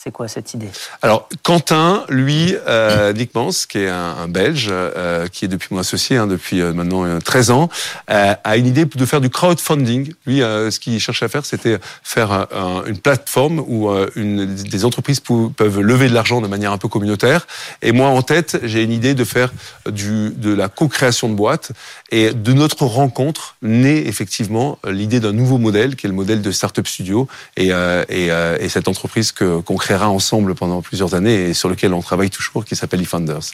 C'est 0.07 0.13
quoi 0.13 0.29
cette 0.29 0.53
idée? 0.53 0.69
Alors, 1.01 1.27
Quentin, 1.43 2.05
lui, 2.07 2.55
euh, 2.65 3.11
Nick 3.11 3.35
Mans, 3.35 3.49
qui 3.67 3.79
est 3.79 3.89
un, 3.89 4.29
Belge, 4.29 4.69
euh, 4.71 5.27
qui 5.27 5.43
est 5.43 5.47
depuis 5.49 5.67
mon 5.71 5.81
associé, 5.81 6.15
hein, 6.15 6.27
depuis 6.27 6.61
euh, 6.61 6.71
maintenant 6.71 7.19
13 7.19 7.49
euh, 7.49 7.53
ans, 7.53 7.69
a 8.07 8.55
une 8.55 8.67
idée 8.67 8.85
de 8.85 9.05
faire 9.05 9.19
du 9.19 9.29
crowdfunding. 9.29 10.13
Lui, 10.25 10.39
ce 10.39 10.79
qu'il 10.79 10.97
cherchait 11.01 11.25
à 11.25 11.27
faire, 11.27 11.45
c'était 11.45 11.77
faire 12.03 12.47
une 12.87 12.99
plateforme 12.99 13.59
où 13.59 13.89
des 14.15 14.85
entreprises 14.85 15.19
peuvent 15.19 15.81
lever 15.81 16.07
de 16.07 16.13
l'argent 16.13 16.39
de 16.39 16.47
manière 16.47 16.71
un 16.71 16.77
peu 16.77 16.87
communautaire. 16.87 17.45
Et 17.81 17.91
moi, 17.91 18.07
en 18.07 18.21
tête, 18.21 18.59
j'ai 18.63 18.83
une 18.83 18.93
idée 18.93 19.13
de 19.13 19.25
faire 19.25 19.51
de 19.85 20.53
la 20.53 20.69
co-création 20.69 21.27
de 21.27 21.33
boîtes. 21.33 21.73
Et 22.11 22.33
de 22.33 22.53
notre 22.53 22.85
rencontre 22.85 23.57
naît 23.61 24.07
effectivement 24.07 24.79
l'idée 24.87 25.19
d'un 25.19 25.33
nouveau 25.33 25.57
modèle, 25.57 25.97
qui 25.97 26.05
est 26.05 26.09
le 26.09 26.15
modèle 26.15 26.41
de 26.41 26.51
Startup 26.51 26.87
Studio, 26.87 27.27
et, 27.57 27.71
et, 28.09 28.27
et 28.59 28.69
cette 28.69 28.87
entreprise 28.87 29.33
qu'on 29.33 29.75
ensemble 30.05 30.53
pendant 30.55 30.81
plusieurs 30.81 31.15
années 31.15 31.49
et 31.49 31.53
sur 31.53 31.69
lequel 31.69 31.93
on 31.93 32.01
travaille 32.01 32.29
toujours, 32.29 32.63
qui 32.65 32.75
s'appelle 32.75 33.01
eFounders. 33.01 33.51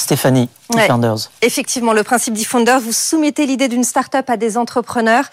Stéphanie, 0.00 0.48
Ouais. 0.74 0.86
Effectivement, 1.40 1.92
le 1.94 2.02
principe 2.02 2.34
d'eFounder, 2.34 2.76
vous 2.80 2.92
soumettez 2.92 3.46
l'idée 3.46 3.68
d'une 3.68 3.84
start-up 3.84 4.28
à 4.28 4.36
des 4.36 4.58
entrepreneurs, 4.58 5.24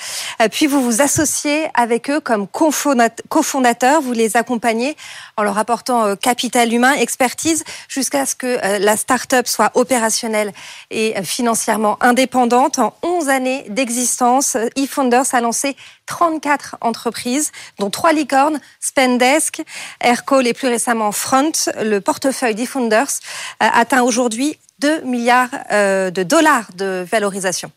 euh, 0.42 0.48
puis 0.50 0.66
vous 0.66 0.82
vous 0.82 1.02
associez 1.02 1.68
avec 1.74 2.10
eux 2.10 2.22
comme 2.22 2.46
cofondat- 2.48 3.22
cofondateurs, 3.28 4.02
vous 4.02 4.14
les 4.14 4.38
accompagnez 4.38 4.96
en 5.38 5.44
leur 5.44 5.58
apportant 5.58 6.06
euh, 6.06 6.16
capital 6.16 6.72
humain, 6.74 6.94
expertise, 6.94 7.64
jusqu'à 7.90 8.26
ce 8.26 8.34
que 8.36 8.48
euh, 8.48 8.80
la 8.80 8.96
start-up 8.96 9.46
soit 9.48 9.72
opérationnelle 9.76 10.54
et 10.90 11.14
financièrement 11.24 11.98
indépendante. 12.02 12.80
En 12.80 12.94
11 13.04 13.28
années 13.30 13.66
d'existence, 13.70 14.56
eFounders 14.78 15.26
a 15.34 15.42
lancé 15.42 15.76
34 16.06 16.78
entreprises, 16.82 17.52
dont 17.80 17.90
trois 17.90 18.14
licornes, 18.14 18.60
Spendesk, 18.80 19.64
Aircall 20.02 20.48
et 20.48 20.54
plus 20.54 20.68
récemment 20.68 21.12
Front. 21.12 21.52
Le 21.82 22.00
portefeuille 22.00 22.56
d'eFounders 22.56 23.08
euh, 23.64 23.68
atteint 23.74 24.04
aujourd'hui 24.04 24.58
2 24.80 25.02
milliards 25.02 25.50
euh, 25.72 26.12
de 26.12 26.24
dollars 26.24 26.68
de 26.76 27.06
valorisation. 27.10 27.72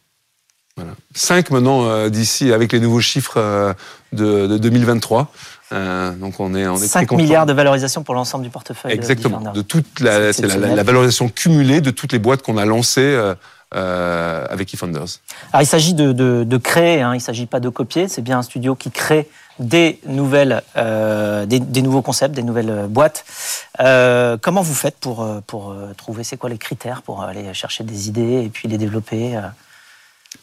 Voilà. 0.79 0.93
5 1.15 1.51
maintenant 1.51 1.87
euh, 1.87 2.09
d'ici 2.09 2.53
avec 2.53 2.73
les 2.73 2.79
nouveaux 2.79 3.01
chiffres 3.01 3.35
euh, 3.37 3.73
de, 4.13 4.47
de 4.47 4.59
2023. 4.59 5.33
Euh, 5.73 6.13
donc 6.13 6.39
on 6.39 6.55
est, 6.55 6.69
on 6.69 6.77
est 6.77 6.79
très 6.79 6.87
5 6.87 7.07
content. 7.09 7.23
milliards 7.23 7.47
de 7.47 7.53
valorisation 7.53 8.05
pour 8.05 8.15
l'ensemble 8.15 8.45
du 8.45 8.51
portefeuille. 8.51 8.93
Exactement. 8.93 9.41
De 9.53 9.63
toute 9.63 9.99
la, 10.01 10.31
valorisation 10.85 11.29
cumulée 11.29 11.81
de 11.81 11.91
toutes 11.91 12.13
les 12.13 12.21
boîtes 12.21 12.43
qu'on 12.43 12.57
a 12.57 12.65
lancées 12.65 13.33
euh, 13.75 14.47
avec 14.49 14.73
eFounders. 14.73 15.21
Alors, 15.53 15.63
il 15.63 15.67
s'agit 15.67 15.95
de, 15.95 16.13
de- 16.13 16.57
créer, 16.57 17.03
hein, 17.03 17.13
il 17.15 17.19
ne 17.19 17.23
s'agit 17.23 17.47
pas 17.47 17.61
de 17.61 17.69
copier, 17.69 18.09
c'est 18.09 18.23
bien 18.23 18.39
un 18.39 18.43
studio 18.43 18.75
qui 18.75 18.91
crée 18.91 19.29
des, 19.59 19.99
nouvelles, 20.07 20.63
euh, 20.77 21.45
des, 21.47 21.61
des 21.61 21.83
nouveaux 21.83 22.03
concepts, 22.03 22.35
des 22.35 22.43
nouvelles 22.43 22.71
euh, 22.71 22.87
boîtes. 22.87 23.25
Euh, 23.81 24.37
comment 24.41 24.63
vous 24.63 24.75
faites 24.75 24.97
pour, 24.99 25.27
pour 25.47 25.75
trouver, 25.97 26.25
c'est 26.25 26.37
quoi 26.37 26.49
les 26.51 26.59
critères 26.59 27.03
pour 27.03 27.23
aller 27.23 27.53
chercher 27.55 27.85
des 27.85 28.09
idées 28.09 28.43
et 28.45 28.49
puis 28.49 28.69
les 28.69 28.79
développer 28.79 29.39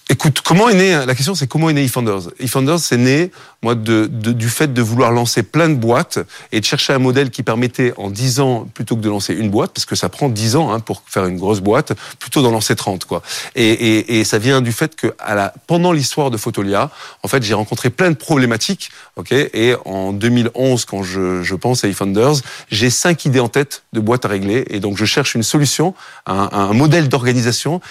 Écoute, 0.08 0.42
comment 0.42 0.70
est 0.70 0.76
né 0.76 0.92
la 1.08 1.16
question, 1.16 1.34
c'est 1.34 1.48
comment 1.48 1.68
est 1.72 1.74
né 1.74 1.84
eFounders? 1.84 2.30
eFounders, 2.40 2.80
c'est 2.80 2.98
né 2.98 3.32
moi 3.64 3.74
de, 3.74 4.06
de- 4.06 4.34
du 4.34 4.50
fait 4.50 4.72
de 4.72 4.82
vouloir 4.84 5.12
lancer 5.12 5.42
plein 5.42 5.68
de 5.68 5.74
boîtes 5.74 6.20
et 6.52 6.60
de 6.60 6.66
chercher 6.66 6.94
un 6.94 7.00
modèle 7.00 7.32
qui 7.32 7.42
permettait 7.42 7.92
en 7.98 8.12
10 8.12 8.40
ans 8.40 8.68
plutôt 8.72 8.96
que 8.96 9.02
de 9.02 9.10
lancer 9.10 9.34
une 9.34 9.50
boîte, 9.50 9.72
parce 9.74 9.86
que 9.86 9.96
ça 9.96 10.08
prend 10.10 10.30
10 10.30 10.58
ans 10.58 10.72
hein, 10.72 10.80
pour 10.80 11.02
faire 11.08 11.26
une 11.26 11.38
grosse 11.38 11.60
boîte, 11.60 11.94
plutôt 12.20 12.44
d'en 12.44 12.52
lancer 12.52 12.76
30 12.76 13.06
quoi. 13.06 13.24
Et, 13.56 13.68
et, 13.72 14.20
et 14.20 14.24
ça 14.26 14.38
vient 14.38 14.62
du 14.62 14.72
fait 14.72 14.96
que 14.96 15.16
à 15.18 15.34
la, 15.34 15.54
pendant 15.66 15.92
l'histoire 15.92 16.30
de 16.30 16.38
Photolia, 16.38 16.92
en 17.24 17.28
fait, 17.28 17.42
j'ai 17.42 17.56
rencontré 17.56 17.90
plein 17.90 18.12
de 18.12 18.16
problématiques, 18.16 18.92
ok? 19.16 19.32
Et 19.32 19.74
en 19.86 20.14
2011, 20.14 20.86
quand 20.86 21.02
je, 21.02 21.42
je 21.42 21.56
pense 21.56 21.84
à 21.84 21.88
eFounders, 21.88 22.36
j'ai 22.70 22.92
cinq 22.92 23.26
idées 23.26 23.40
en 23.40 23.50
tête 23.50 23.82
de 23.94 24.00
boîtes 24.00 24.26
à 24.26 24.28
régler, 24.28 24.66
et 24.70 24.80
donc 24.80 24.98
je 24.98 25.06
cherche 25.06 25.34
une 25.34 25.42
solution, 25.44 25.96
un, 26.28 26.50
un 26.52 26.74
modèle 26.74 27.10
d'organisation 27.10 27.82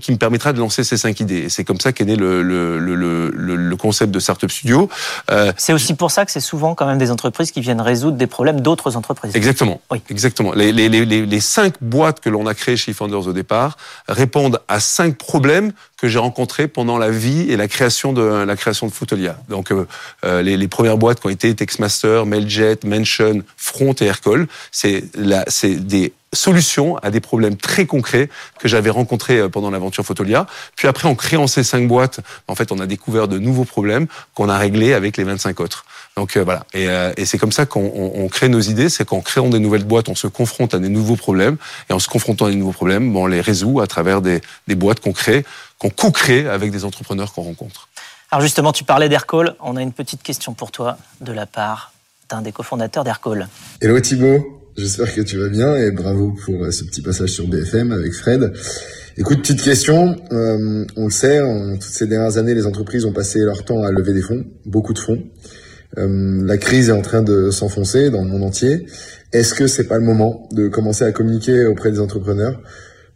qui, 0.00 0.12
me 0.12 0.18
permettra 0.18 0.52
de 0.52 0.58
lancer 0.58 0.84
ces 0.84 0.98
cinq 0.98 1.18
idées. 1.20 1.48
C'est 1.62 1.66
comme 1.66 1.78
ça 1.78 1.92
qu'est 1.92 2.04
né 2.04 2.16
le, 2.16 2.42
le, 2.42 2.80
le, 2.80 2.96
le, 2.96 3.54
le 3.54 3.76
concept 3.76 4.10
de 4.10 4.18
Startup 4.18 4.50
Studio. 4.50 4.88
Euh, 5.30 5.52
C'est 5.56 5.72
aussi 5.72 5.94
pour 5.94 6.10
ça 6.10 6.26
que 6.26 6.32
c'est 6.32 6.40
souvent 6.40 6.74
quand 6.74 6.86
même 6.86 6.98
des 6.98 7.12
entreprises 7.12 7.52
qui 7.52 7.60
viennent 7.60 7.80
résoudre 7.80 8.16
des 8.16 8.26
problèmes 8.26 8.60
d'autres 8.60 8.96
entreprises. 8.96 9.36
Exactement. 9.36 9.80
Oui. 9.92 10.02
Exactement. 10.10 10.54
Les, 10.54 10.72
les, 10.72 10.88
les, 10.88 11.04
les 11.04 11.40
cinq 11.40 11.74
boîtes 11.80 12.18
que 12.18 12.30
l'on 12.30 12.48
a 12.48 12.54
créées 12.54 12.76
chez 12.76 12.90
eFounders 12.90 13.28
au 13.28 13.32
départ 13.32 13.76
répondent 14.08 14.60
à 14.66 14.80
cinq 14.80 15.16
problèmes 15.16 15.72
que 16.02 16.08
j'ai 16.08 16.18
rencontrés 16.18 16.66
pendant 16.66 16.98
la 16.98 17.10
vie 17.10 17.48
et 17.48 17.56
la 17.56 17.68
création 17.68 18.12
de 18.12 18.22
la 18.22 18.56
création 18.56 18.88
de 18.88 18.92
Photolia. 18.92 19.38
Donc 19.48 19.70
euh, 19.70 19.86
euh, 20.24 20.42
les, 20.42 20.56
les 20.56 20.66
premières 20.66 20.98
boîtes 20.98 21.20
qui 21.20 21.28
ont 21.28 21.30
été 21.30 21.54
Textmaster, 21.54 22.26
Mailjet, 22.26 22.76
Mention, 22.84 23.42
Front 23.56 23.94
et 24.00 24.06
Aircall, 24.06 24.48
c'est 24.72 25.04
c'est 25.46 25.76
des 25.76 26.12
solutions 26.34 26.96
à 26.96 27.10
des 27.12 27.20
problèmes 27.20 27.56
très 27.56 27.84
concrets 27.86 28.28
que 28.58 28.66
j'avais 28.66 28.90
rencontrés 28.90 29.38
euh, 29.38 29.48
pendant 29.48 29.70
l'aventure 29.70 30.04
Photolia. 30.04 30.46
Puis 30.76 30.88
après, 30.88 31.06
en 31.06 31.14
créant 31.14 31.46
ces 31.46 31.62
cinq 31.62 31.86
boîtes, 31.86 32.18
en 32.48 32.54
fait, 32.56 32.72
on 32.72 32.80
a 32.80 32.86
découvert 32.86 33.28
de 33.28 33.38
nouveaux 33.38 33.64
problèmes 33.66 34.06
qu'on 34.34 34.48
a 34.48 34.58
réglés 34.58 34.94
avec 34.94 35.16
les 35.18 35.24
25 35.24 35.60
autres. 35.60 35.84
Donc 36.16 36.36
euh, 36.36 36.42
voilà, 36.44 36.64
et, 36.74 36.88
euh, 36.88 37.12
et 37.16 37.24
c'est 37.26 37.38
comme 37.38 37.52
ça 37.52 37.64
qu'on 37.64 37.80
on- 37.94 38.24
on 38.24 38.28
crée 38.28 38.48
nos 38.50 38.60
idées, 38.60 38.88
c'est 38.90 39.04
qu'en 39.06 39.20
créant 39.20 39.48
des 39.48 39.58
nouvelles 39.60 39.84
boîtes, 39.84 40.08
on 40.10 40.14
se 40.14 40.26
confronte 40.26 40.74
à 40.74 40.78
des 40.78 40.90
nouveaux 40.90 41.16
problèmes, 41.16 41.56
et 41.88 41.92
en 41.94 41.98
se 41.98 42.08
confrontant 42.08 42.46
à 42.46 42.50
des 42.50 42.56
nouveaux 42.56 42.72
problèmes, 42.72 43.10
bon, 43.12 43.24
on 43.24 43.26
les 43.26 43.40
résout 43.40 43.80
à 43.80 43.86
travers 43.86 44.20
des, 44.20 44.40
des 44.68 44.74
boîtes 44.74 45.00
qu'on 45.00 45.12
crée, 45.12 45.44
qu'on 45.82 45.90
co-crée 45.90 46.48
avec 46.48 46.70
des 46.70 46.84
entrepreneurs 46.84 47.32
qu'on 47.32 47.42
rencontre. 47.42 47.88
Alors 48.30 48.40
justement, 48.42 48.72
tu 48.72 48.84
parlais 48.84 49.08
d'Aircall. 49.08 49.56
On 49.60 49.76
a 49.76 49.82
une 49.82 49.92
petite 49.92 50.22
question 50.22 50.54
pour 50.54 50.70
toi 50.70 50.96
de 51.20 51.32
la 51.32 51.46
part 51.46 51.92
d'un 52.30 52.40
des 52.40 52.52
cofondateurs 52.52 53.02
d'Aircall. 53.02 53.48
Hello 53.80 53.98
Thibaut, 53.98 54.62
j'espère 54.76 55.12
que 55.12 55.20
tu 55.22 55.38
vas 55.38 55.48
bien 55.48 55.74
et 55.74 55.90
bravo 55.90 56.34
pour 56.44 56.64
euh, 56.64 56.70
ce 56.70 56.84
petit 56.84 57.02
passage 57.02 57.30
sur 57.30 57.48
BFM 57.48 57.90
avec 57.90 58.12
Fred. 58.12 58.52
Écoute, 59.18 59.40
petite 59.40 59.60
question, 59.60 60.16
euh, 60.30 60.86
on 60.96 61.06
le 61.06 61.10
sait, 61.10 61.40
en 61.40 61.72
toutes 61.74 61.82
ces 61.82 62.06
dernières 62.06 62.38
années, 62.38 62.54
les 62.54 62.64
entreprises 62.64 63.04
ont 63.04 63.12
passé 63.12 63.40
leur 63.40 63.64
temps 63.64 63.82
à 63.82 63.90
lever 63.90 64.14
des 64.14 64.22
fonds, 64.22 64.44
beaucoup 64.64 64.94
de 64.94 65.00
fonds. 65.00 65.22
Euh, 65.98 66.42
la 66.46 66.58
crise 66.58 66.90
est 66.90 66.92
en 66.92 67.02
train 67.02 67.22
de 67.22 67.50
s'enfoncer 67.50 68.08
dans 68.08 68.22
le 68.22 68.30
monde 68.30 68.44
entier. 68.44 68.86
Est-ce 69.32 69.52
que 69.52 69.66
c'est 69.66 69.88
pas 69.88 69.98
le 69.98 70.04
moment 70.04 70.48
de 70.52 70.68
commencer 70.68 71.04
à 71.04 71.10
communiquer 71.10 71.66
auprès 71.66 71.90
des 71.90 71.98
entrepreneurs 72.00 72.60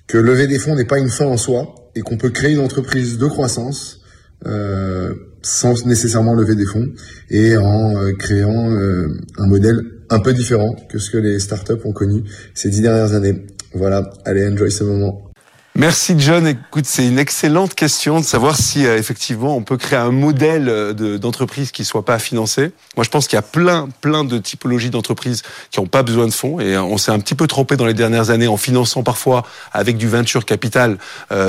que 0.09 0.19
lever 0.19 0.49
des 0.49 0.59
fonds 0.59 0.75
n'est 0.75 0.85
pas 0.85 0.99
une 0.99 1.09
fin 1.09 1.27
en 1.27 1.37
soi 1.37 1.86
et 1.97 2.03
qu'on 2.03 2.17
peut 2.17 2.31
créer 2.31 2.53
une 2.53 2.61
entreprise 2.61 3.19
de 3.19 3.27
croissance 3.27 4.03
euh, 4.47 5.15
sans 5.43 5.87
nécessairement 5.87 6.35
lever 6.35 6.55
des 6.55 6.67
fonds 6.67 6.87
et 7.31 7.57
en 7.57 7.97
euh, 7.97 8.13
créant 8.13 8.71
euh, 8.71 9.09
un 9.39 9.47
modèle 9.47 9.81
un 10.11 10.21
peu 10.21 10.33
différent 10.33 10.77
que 10.89 10.99
ce 10.99 11.11
que 11.11 11.19
les 11.19 11.41
startups 11.41 11.85
ont 11.85 11.93
connu 11.93 12.23
ces 12.55 12.69
dix 12.69 12.83
dernières 12.83 13.15
années. 13.15 13.47
Voilà, 13.73 14.11
allez, 14.25 14.47
enjoy 14.47 14.71
ce 14.71 14.85
moment. 14.85 15.26
Merci 15.79 16.15
John. 16.17 16.47
Écoute, 16.47 16.87
c'est 16.87 17.07
une 17.07 17.19
excellente 17.19 17.75
question 17.75 18.19
de 18.19 18.25
savoir 18.25 18.57
si 18.57 18.87
euh, 18.87 18.97
effectivement 18.97 19.55
on 19.55 19.63
peut 19.63 19.77
créer 19.77 19.99
un 19.99 20.11
modèle 20.11 20.71
euh, 20.71 20.95
de- 20.95 21.19
d'entreprise 21.19 21.71
qui 21.71 21.85
soit 21.85 22.03
pas 22.03 22.19
financé. 22.19 22.73
Moi, 22.97 23.05
je 23.05 23.11
pense 23.11 23.27
qu'il 23.27 23.37
y 23.37 23.39
a 23.39 23.43
plein, 23.43 23.91
plein 24.01 24.25
de 24.25 24.39
typologies 24.39 24.89
d'entreprises 24.89 25.43
qui 25.71 25.79
n'ont 25.79 25.87
pas 25.87 26.03
besoin 26.03 26.25
de 26.29 26.33
fonds 26.33 26.61
et 26.61 26.75
euh, 26.77 26.83
on 26.83 26.97
s'est 26.97 27.13
un 27.13 27.19
petit 27.19 27.35
peu 27.35 27.47
trompé 27.47 27.77
dans 27.77 27.85
les 27.85 27.93
dernières 27.93 28.31
années 28.31 28.49
en 28.49 28.57
finançant 28.57 29.03
parfois 29.03 29.45
avec 29.71 29.99
du 29.99 30.09
venture 30.09 30.47
capital 30.47 30.97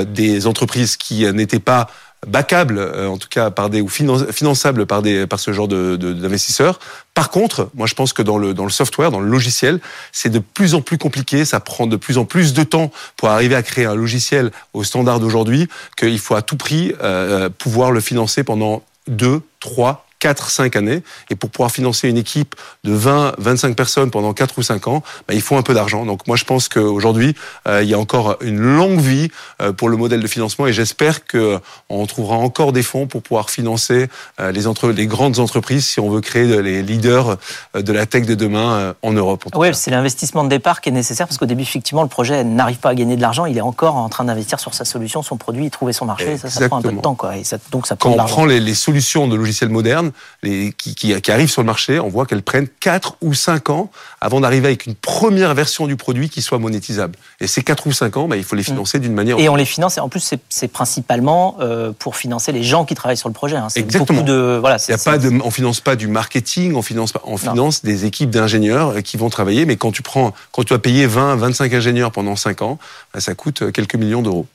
des 0.06 0.46
entreprises 0.46 0.96
qui 0.98 1.24
n'étaient 1.32 1.58
pas 1.58 1.88
backables, 2.26 2.78
euh, 2.78 3.08
en 3.08 3.16
tout 3.16 3.28
cas 3.28 3.50
par 3.50 3.70
des 3.70 3.80
ou 3.80 3.88
finan- 3.88 4.32
finançables 4.32 4.86
par 4.86 5.02
des 5.02 5.26
par 5.26 5.38
ce 5.38 5.52
genre 5.52 5.68
de 5.68 5.96
d'investisseurs. 5.96 6.80
Par 7.14 7.30
contre, 7.30 7.70
moi 7.74 7.86
je 7.86 7.94
pense 7.94 8.12
que 8.12 8.22
dans 8.22 8.38
le 8.38 8.54
dans 8.54 8.64
le 8.64 8.70
software, 8.70 9.10
dans 9.10 9.20
le 9.20 9.28
logiciel, 9.28 9.80
c'est 10.12 10.28
de 10.30 10.38
plus 10.40 10.74
en 10.74 10.80
plus 10.80 10.98
compliqué, 10.98 11.44
ça 11.44 11.60
prend 11.60 11.86
de 11.86 11.96
plus 11.96 12.18
en 12.18 12.24
plus 12.24 12.54
de 12.54 12.62
temps 12.64 12.90
pour 13.16 13.28
arriver 13.28 13.54
à 13.54 13.62
créer 13.62 13.84
un 13.86 13.94
logiciel 13.94 14.50
au 14.72 14.82
standard 14.84 15.20
d'aujourd'hui 15.20 15.68
qu'il 15.96 16.18
faut 16.18 16.34
à 16.34 16.42
tout 16.42 16.56
prix 16.56 16.92
euh, 17.02 17.48
pouvoir 17.50 17.92
le 17.92 18.00
financer 18.00 18.42
pendant 18.42 18.82
deux, 19.06 19.40
trois 19.60 20.04
4, 20.18 20.50
5 20.50 20.76
années. 20.76 21.02
Et 21.30 21.36
pour 21.36 21.50
pouvoir 21.50 21.70
financer 21.70 22.08
une 22.08 22.16
équipe 22.16 22.54
de 22.84 22.92
20, 22.92 23.34
25 23.38 23.76
personnes 23.76 24.10
pendant 24.10 24.32
4 24.32 24.58
ou 24.58 24.62
5 24.62 24.88
ans, 24.88 25.02
bah, 25.26 25.34
il 25.34 25.40
faut 25.40 25.56
un 25.56 25.62
peu 25.62 25.74
d'argent. 25.74 26.04
Donc 26.04 26.26
moi, 26.26 26.36
je 26.36 26.44
pense 26.44 26.68
qu'aujourd'hui, 26.68 27.34
euh, 27.66 27.82
il 27.82 27.88
y 27.88 27.94
a 27.94 27.98
encore 27.98 28.36
une 28.40 28.58
longue 28.58 29.00
vie 29.00 29.28
euh, 29.62 29.72
pour 29.72 29.88
le 29.88 29.96
modèle 29.96 30.20
de 30.20 30.26
financement 30.26 30.66
et 30.66 30.72
j'espère 30.72 31.26
qu'on 31.26 32.06
trouvera 32.06 32.36
encore 32.36 32.72
des 32.72 32.82
fonds 32.82 33.06
pour 33.06 33.22
pouvoir 33.22 33.50
financer 33.50 34.08
euh, 34.40 34.52
les, 34.52 34.66
entre, 34.66 34.90
les 34.90 35.06
grandes 35.06 35.38
entreprises 35.38 35.86
si 35.86 36.00
on 36.00 36.10
veut 36.10 36.20
créer 36.20 36.62
les 36.62 36.82
leaders 36.82 37.36
euh, 37.76 37.82
de 37.82 37.92
la 37.92 38.06
tech 38.06 38.26
de 38.26 38.34
demain 38.34 38.94
en 39.02 39.12
Europe. 39.12 39.44
En 39.52 39.58
Oui, 39.58 39.68
c'est 39.72 39.90
l'investissement 39.90 40.44
de 40.44 40.48
départ 40.48 40.80
qui 40.80 40.88
est 40.88 40.92
nécessaire 40.92 41.26
parce 41.26 41.38
qu'au 41.38 41.46
début, 41.46 41.62
effectivement, 41.62 42.02
le 42.02 42.08
projet 42.08 42.44
n'arrive 42.44 42.78
pas 42.78 42.90
à 42.90 42.94
gagner 42.94 43.16
de 43.16 43.22
l'argent. 43.22 43.46
Il 43.46 43.56
est 43.56 43.62
encore 43.62 43.96
en 43.96 44.08
train 44.08 44.24
d'investir 44.24 44.60
sur 44.60 44.74
sa 44.74 44.84
solution, 44.84 45.22
son 45.22 45.36
produit, 45.36 45.70
trouver 45.70 45.92
son 45.92 46.06
marché. 46.06 46.36
Ça, 46.38 46.50
ça 46.50 46.68
prend 46.68 46.78
un 46.78 46.82
peu 46.82 46.92
de 46.92 47.00
temps, 47.00 47.14
quoi. 47.14 47.36
Et 47.36 47.44
ça, 47.44 47.58
donc, 47.70 47.86
ça 47.86 47.96
Quand 47.96 48.12
prend 48.12 48.24
on 48.24 48.26
prend 48.26 48.44
les, 48.44 48.60
les 48.60 48.74
solutions 48.74 49.28
de 49.28 49.36
logiciels 49.36 49.70
modernes 49.70 50.07
les, 50.42 50.72
qui, 50.72 50.94
qui, 50.94 51.20
qui 51.20 51.32
arrivent 51.32 51.50
sur 51.50 51.62
le 51.62 51.66
marché, 51.66 52.00
on 52.00 52.08
voit 52.08 52.26
qu'elles 52.26 52.42
prennent 52.42 52.68
4 52.80 53.16
ou 53.20 53.34
5 53.34 53.70
ans 53.70 53.90
avant 54.20 54.40
d'arriver 54.40 54.66
avec 54.68 54.86
une 54.86 54.94
première 54.94 55.54
version 55.54 55.86
du 55.86 55.96
produit 55.96 56.28
qui 56.28 56.42
soit 56.42 56.58
monétisable. 56.58 57.16
Et 57.40 57.46
ces 57.46 57.62
4 57.62 57.86
ou 57.86 57.92
5 57.92 58.16
ans, 58.16 58.28
bah, 58.28 58.36
il 58.36 58.44
faut 58.44 58.56
les 58.56 58.62
financer 58.62 58.98
d'une 58.98 59.14
manière... 59.14 59.36
Mm. 59.36 59.40
Et 59.40 59.48
on 59.48 59.56
les 59.56 59.64
finance. 59.64 59.96
Et 59.96 60.00
en 60.00 60.08
plus, 60.08 60.20
c'est- 60.48 60.68
principalement 60.68 61.56
euh, 61.60 61.92
pour 61.98 62.16
financer 62.16 62.52
les 62.52 62.62
gens 62.62 62.84
qui 62.84 62.94
travaillent 62.94 63.16
sur 63.16 63.28
le 63.28 63.34
projet. 63.34 63.56
hein. 63.56 63.68
Exactement. 63.74 64.20
beaucoup 64.20 64.30
de 64.30 64.58
voilà. 64.60 64.76
Il 64.86 64.90
y 64.90 64.94
a 64.94 64.98
pas 64.98 65.18
de, 65.18 65.30
on 65.42 65.50
finance 65.50 65.80
pas 65.80 65.96
du 65.96 66.06
marketing, 66.08 66.74
on 66.74 66.82
finance 66.82 67.12
on 67.24 67.36
finance 67.36 67.82
des 67.82 68.04
équipes 68.04 68.30
d'ingénieurs 68.30 68.88
euh, 68.90 69.00
qui 69.00 69.16
vont 69.16 69.30
travailler. 69.30 69.66
Mais 69.66 69.76
quand 69.76 69.90
tu 69.92 70.02
prends, 70.02 70.34
quand 70.52 70.64
tu 70.64 70.72
as 70.74 70.78
payé 70.78 71.06
20, 71.06 71.36
25 71.36 71.72
ingénieurs 71.72 72.12
pendant 72.12 72.36
5 72.36 72.62
ans, 72.62 72.78
bah, 73.12 73.20
ça 73.20 73.34
coûte 73.34 73.62
euh, 73.62 73.70
quelques 73.70 73.94
millions 73.96 74.22
d'euros. 74.22 74.46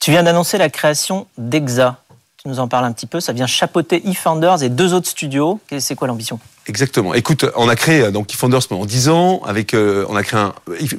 Tu 0.00 0.10
viens 0.10 0.22
d'annoncer 0.22 0.58
la 0.58 0.68
création 0.70 1.26
d'Exa. 1.38 1.98
Nous 2.46 2.60
en 2.60 2.68
parles 2.68 2.84
un 2.84 2.92
petit 2.92 3.06
peu. 3.06 3.20
Ça 3.20 3.32
vient 3.32 3.46
chapeauter 3.46 4.08
eFounders 4.08 4.62
et 4.62 4.68
deux 4.68 4.94
autres 4.94 5.08
studios. 5.08 5.60
C'est 5.78 5.96
quoi 5.96 6.08
l'ambition? 6.08 6.38
Exactement. 6.68 7.14
Écoute, 7.14 7.46
on 7.54 7.68
a 7.68 7.76
créé 7.76 8.10
donc 8.10 8.32
eFounders 8.34 8.66
pendant 8.68 8.86
10 8.86 9.08
ans. 9.08 9.40
Avec, 9.44 9.72
euh, 9.72 10.04
on 10.08 10.16
a 10.16 10.24
créé 10.24 10.40
un 10.40 10.52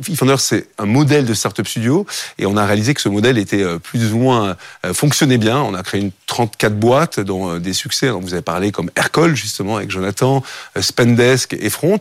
eFounders, 0.09 0.39
c'est 0.39 0.67
un 0.77 0.85
modèle 0.85 1.25
de 1.25 1.33
startup 1.33 1.67
studio, 1.67 2.05
et 2.37 2.45
on 2.45 2.55
a 2.55 2.65
réalisé 2.65 2.93
que 2.93 3.01
ce 3.01 3.09
modèle 3.09 3.37
était 3.37 3.63
euh, 3.63 3.77
plus 3.77 4.13
ou 4.13 4.17
moins 4.17 4.55
euh, 4.85 4.93
fonctionnait 4.93 5.37
bien. 5.37 5.59
On 5.59 5.73
a 5.73 5.83
créé 5.83 5.99
une 5.99 6.11
34 6.27 6.79
boîtes, 6.79 7.19
dont 7.19 7.57
des 7.57 7.73
succès. 7.73 8.09
vous 8.09 8.33
avez 8.33 8.41
parlé 8.41 8.71
comme 8.71 8.89
Aircall 8.95 9.35
justement 9.35 9.77
avec 9.77 9.91
Jonathan, 9.91 10.41
Spendesk 10.79 11.53
et 11.53 11.69
Front. 11.69 11.99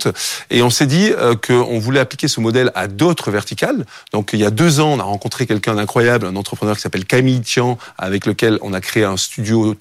Et 0.50 0.62
on 0.62 0.70
s'est 0.70 0.86
dit 0.86 1.12
qu'on 1.46 1.78
voulait 1.78 2.00
appliquer 2.00 2.28
ce 2.28 2.40
modèle 2.40 2.72
à 2.74 2.88
d'autres 2.88 3.30
verticales. 3.30 3.86
Donc 4.12 4.30
il 4.32 4.40
y 4.40 4.44
a 4.44 4.50
deux 4.50 4.80
ans, 4.80 4.92
on 4.94 5.00
a 5.00 5.04
rencontré 5.04 5.46
quelqu'un 5.46 5.74
d'incroyable, 5.74 6.26
un 6.26 6.36
entrepreneur 6.36 6.74
qui 6.76 6.82
s'appelle 6.82 7.04
Camille 7.04 7.40
Tian, 7.40 7.78
avec 7.98 8.26
lequel 8.26 8.58
on 8.62 8.72
a 8.72 8.80
créé 8.80 9.04
un 9.04 9.16
studio 9.16 9.76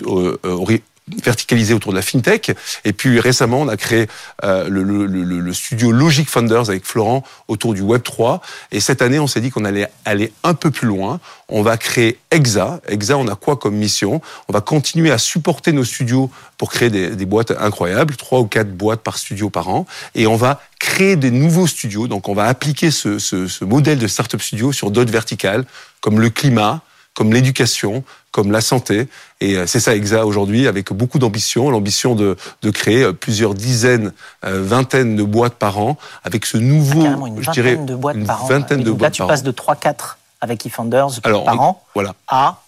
verticalisé 1.23 1.73
autour 1.73 1.91
de 1.91 1.97
la 1.97 2.01
fintech. 2.01 2.51
Et 2.83 2.93
puis 2.93 3.19
récemment, 3.19 3.61
on 3.61 3.67
a 3.67 3.77
créé 3.77 4.07
euh, 4.43 4.67
le, 4.69 5.53
studio 5.53 5.91
Logic 5.91 6.27
Funders 6.27 6.69
avec 6.69 6.85
Florent 6.85 7.23
autour 7.47 7.73
du 7.73 7.81
Web 7.81 8.01
3. 8.01 8.41
Et 8.71 8.79
cette 8.79 9.01
année, 9.01 9.19
on 9.19 9.27
s'est 9.27 9.41
dit 9.41 9.51
qu'on 9.51 9.65
allait 9.65 9.87
aller 10.03 10.33
un 10.43 10.53
peu 10.55 10.71
plus 10.71 10.87
loin. 10.87 11.19
On 11.47 11.61
va 11.61 11.77
créer 11.77 12.17
EXA. 12.31 12.81
EXA, 12.87 13.17
on 13.17 13.27
a 13.27 13.35
quoi 13.35 13.55
comme 13.55 13.75
mission? 13.75 14.21
On 14.49 14.53
va 14.53 14.61
continuer 14.61 15.11
à 15.11 15.19
supporter 15.19 15.71
nos 15.71 15.83
studios 15.83 16.31
pour 16.57 16.71
créer 16.71 16.89
des, 16.89 17.25
boîtes 17.25 17.51
incroyables, 17.51 18.15
trois 18.15 18.39
ou 18.39 18.47
quatre 18.47 18.71
boîtes 18.71 19.01
par 19.01 19.17
studio 19.17 19.49
par 19.49 19.69
an. 19.69 19.85
Et 20.15 20.25
on 20.25 20.35
va 20.35 20.61
créer 20.79 21.15
des 21.15 21.31
nouveaux 21.31 21.67
studios. 21.67 22.07
Donc 22.07 22.29
on 22.29 22.33
va 22.33 22.45
appliquer 22.45 22.89
ce, 22.89 23.19
ce 23.19 23.63
modèle 23.63 23.99
de 23.99 24.07
startup 24.07 24.41
studio 24.41 24.71
sur 24.71 24.89
d'autres 24.89 25.11
verticales, 25.11 25.65
comme 26.01 26.19
le 26.19 26.31
climat, 26.31 26.81
comme 27.13 27.31
l'éducation, 27.31 28.03
comme 28.35 28.51
la 28.51 28.59
santé. 28.59 29.07
Et 29.39 29.55
euh, 29.55 29.65
c'est 29.65 29.79
ça 29.79 29.95
EXA 29.95 30.25
aujourd'hui, 30.25 30.67
avec 30.67 30.91
beaucoup 30.91 31.19
d'ambition, 31.19 31.69
l'ambition 31.69 32.15
de, 32.15 32.35
de 32.63 32.69
créer 32.69 33.03
euh, 33.03 33.13
plusieurs 33.13 33.53
dizaines, 33.53 34.11
euh, 34.43 34.61
vingtaines 34.61 35.15
de 35.15 35.23
boîtes 35.23 35.53
par 35.53 35.79
an, 35.79 35.97
avec 36.25 36.45
ce 36.45 36.57
nouveau, 36.57 37.05
ah, 37.05 37.27
une 37.27 37.41
je 37.41 37.49
dirais, 37.51 37.77
de 37.77 37.95
boîtes 37.95 38.17
une 38.17 38.25
par 38.25 38.43
an. 38.43 38.47
vingtaine 38.47 38.79
de 38.79 38.89
donc 38.89 38.97
boîtes 38.97 39.17
là, 39.17 39.25
tu 39.25 39.29
passes 39.29 39.43
de 39.43 39.53
3-4 39.53 40.17
avec 40.41 40.65
eFounders 40.65 41.21
par 41.23 41.45
on, 41.45 41.47
an 41.47 41.81
voilà. 41.93 42.13
à 42.27 42.59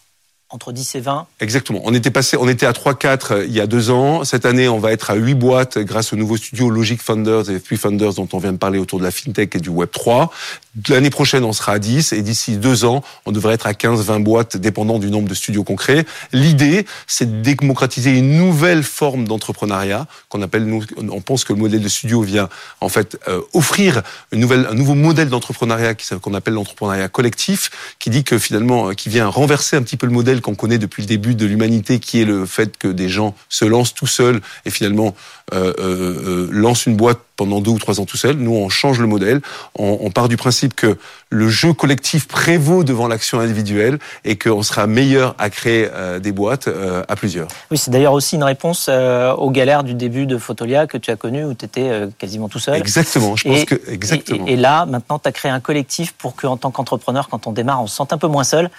entre 0.49 0.71
10 0.71 0.95
et 0.95 0.99
20 1.01 1.27
Exactement. 1.41 1.82
On 1.84 1.93
était 1.93 2.12
passé, 2.12 2.38
on 2.38 2.47
était 2.47 2.65
à 2.65 2.71
3-4 2.71 3.34
euh, 3.34 3.45
il 3.45 3.51
y 3.51 3.60
a 3.60 3.67
deux 3.67 3.89
ans. 3.89 4.23
Cette 4.23 4.45
année, 4.45 4.69
on 4.69 4.80
va 4.80 4.93
être 4.93 5.12
à 5.12 5.15
8 5.15 5.34
boîtes 5.34 5.77
grâce 5.80 6.13
au 6.13 6.15
nouveau 6.15 6.38
studio 6.38 6.69
Logic 6.69 7.01
Funders 7.01 7.49
et 7.49 7.60
Free 7.60 7.75
Funders 7.75 8.13
dont 8.13 8.30
on 8.32 8.38
vient 8.38 8.53
de 8.53 8.58
parler 8.58 8.80
autour 8.80 8.99
de 8.99 9.03
la 9.03 9.12
fintech 9.12 9.56
et 9.56 9.60
du 9.60 9.69
Web 9.69 9.89
3. 9.91 10.32
L'année 10.90 11.10
prochaine, 11.10 11.44
on 11.44 11.54
sera 11.54 11.74
à 11.74 11.80
10 11.80 12.13
et 12.13 12.22
d'ici 12.22 12.58
deux 12.58 12.86
ans, 12.86 13.04
on 13.26 13.32
devrait 13.32 13.54
être 13.54 13.68
à 13.68 13.74
15-20 13.74 14.24
boîtes 14.24 14.58
dépendant 14.58 15.00
du 15.00 15.10
nombre 15.10 15.28
de 15.28 15.34
studios 15.34 15.63
concrets. 15.63 16.06
L'idée, 16.34 16.86
c'est 17.08 17.42
de 17.42 17.42
démocratiser 17.42 18.12
une 18.12 18.38
nouvelle 18.38 18.84
forme 18.84 19.28
d'entrepreneuriat 19.28 20.08
qu'on 20.30 20.42
appelle, 20.42 20.66
nous, 20.66 20.84
on 20.98 21.22
pense 21.22 21.44
que 21.44 21.54
le 21.54 21.60
modèle 21.60 21.82
de 21.82 21.88
studio 21.88 22.22
vient 22.22 22.50
en 22.82 22.90
fait 22.90 23.20
euh, 23.28 23.42
offrir 23.54 24.02
une 24.32 24.40
nouvelle, 24.40 24.68
un 24.70 24.76
nouveau 24.76 24.94
modèle 24.94 25.30
d'entrepreneuriat 25.30 25.96
qu'on 26.22 26.34
appelle 26.34 26.54
l'entrepreneuriat 26.54 27.08
collectif, 27.08 27.96
qui 28.00 28.10
dit 28.10 28.24
que 28.24 28.38
finalement, 28.38 28.90
euh, 28.90 28.94
qui 28.94 29.10
vient 29.10 29.28
renverser 29.28 29.78
un 29.78 29.82
petit 29.82 29.98
peu 29.98 30.06
le 30.06 30.13
modèle 30.13 30.42
qu'on 30.42 30.56
connaît 30.56 30.78
depuis 30.78 31.02
le 31.02 31.08
début 31.08 31.36
de 31.36 31.46
l'humanité, 31.46 32.00
qui 32.00 32.22
est 32.22 32.26
le 32.26 32.46
fait 32.46 32.78
que 32.78 32.88
des 32.88 33.10
gens 33.10 33.36
se 33.50 33.66
lancent 33.66 33.94
tout 33.94 34.08
seuls 34.08 34.42
et 34.66 34.70
finalement 34.70 35.16
euh, 35.54 35.74
euh, 35.80 36.24
euh, 36.28 36.50
lancent 36.52 36.88
une 36.88 36.98
boîte 36.98 37.20
pendant 37.38 37.62
deux 37.62 37.71
ou 37.71 37.80
trois 37.80 38.02
ans 38.02 38.06
tout 38.06 38.17
seul. 38.17 38.36
Nous, 38.36 38.54
on 38.54 38.67
change 38.67 39.00
le 39.00 39.08
modèle. 39.08 39.41
On, 39.78 40.00
on, 40.02 40.10
part 40.10 40.28
du 40.28 40.36
principe 40.36 40.76
que 40.76 40.97
le 41.30 41.50
jeu 41.50 41.71
collectif 41.71 42.28
prévaut 42.28 42.84
devant 42.84 43.08
l'action 43.08 43.39
individuelle 43.39 44.00
et 44.26 44.38
qu'on 44.38 44.63
sera 44.63 44.88
meilleur 44.88 45.36
à 45.38 45.50
créer 45.50 45.88
euh, 45.93 46.19
des 46.19 46.32
boîtes 46.32 46.67
euh, 46.67 47.04
à 47.08 47.15
plusieurs. 47.15 47.47
Oui, 47.69 47.78
c'est 47.78 47.91
d'ailleurs 47.91 48.13
aussi 48.13 48.36
une 48.36 48.43
réponse 48.43 48.88
euh, 48.89 49.34
aux 49.34 49.52
galères 49.52 49.84
du 49.84 49.93
début 49.93 50.26
de 50.26 50.38
Photolia 50.38 50.88
que 50.88 50.97
tu 50.97 51.12
as 51.12 51.15
connu 51.15 51.45
où 51.45 51.54
tu 51.54 51.65
étais 51.65 51.91
quasiment 52.17 52.50
tout 52.50 52.60
seul. 52.60 52.76
Exactement, 52.76 53.36
je 53.36 53.43
pense 53.47 53.62
et, 53.62 53.65
que 53.65 53.76
exactement. 53.88 54.47
Et, 54.47 54.54
et, 54.54 54.56
là, 54.56 54.86
maintenant, 54.86 55.19
tu 55.19 55.28
as 55.28 55.32
créé 55.32 55.52
un 55.52 55.60
collectif 55.60 56.13
pour 56.13 56.36
qu'en 56.36 56.58
tant 56.58 56.71
qu'entrepreneur, 56.71 57.30
quand 57.30 57.45
on 57.45 57.52
démarre, 57.52 57.84
on 57.84 57.88
se 57.88 57.95
sente 57.95 58.13
un 58.13 58.17
peu 58.17 58.28
moins 58.28 58.43
seul 58.43 58.69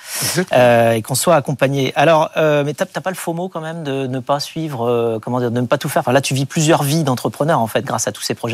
et 0.52 1.02
qu'on 1.02 1.14
soit 1.14 1.36
accompagné. 1.36 1.92
Alors, 1.94 2.30
mais 2.36 2.74
tu 2.74 2.82
n'as 2.82 3.00
pas 3.00 3.10
le 3.10 3.16
faux 3.16 3.34
mot 3.34 3.48
quand 3.48 3.60
même 3.60 3.84
de 3.84 4.06
ne 4.06 4.18
pas 4.18 4.40
suivre, 4.40 5.20
comment 5.22 5.38
dire, 5.38 5.52
de 5.52 5.60
ne 5.60 5.66
pas 5.66 5.78
tout 5.78 5.88
faire. 5.88 6.00
Enfin, 6.00 6.12
là, 6.12 6.20
tu 6.20 6.34
vis 6.34 6.46
plusieurs 6.46 6.82
vies 6.82 7.04
d'entrepreneur 7.04 7.60
en 7.60 7.66
fait 7.66 7.84
grâce 7.84 8.08
à 8.08 8.12
tous 8.12 8.22
ces 8.22 8.34
projets 8.34 8.47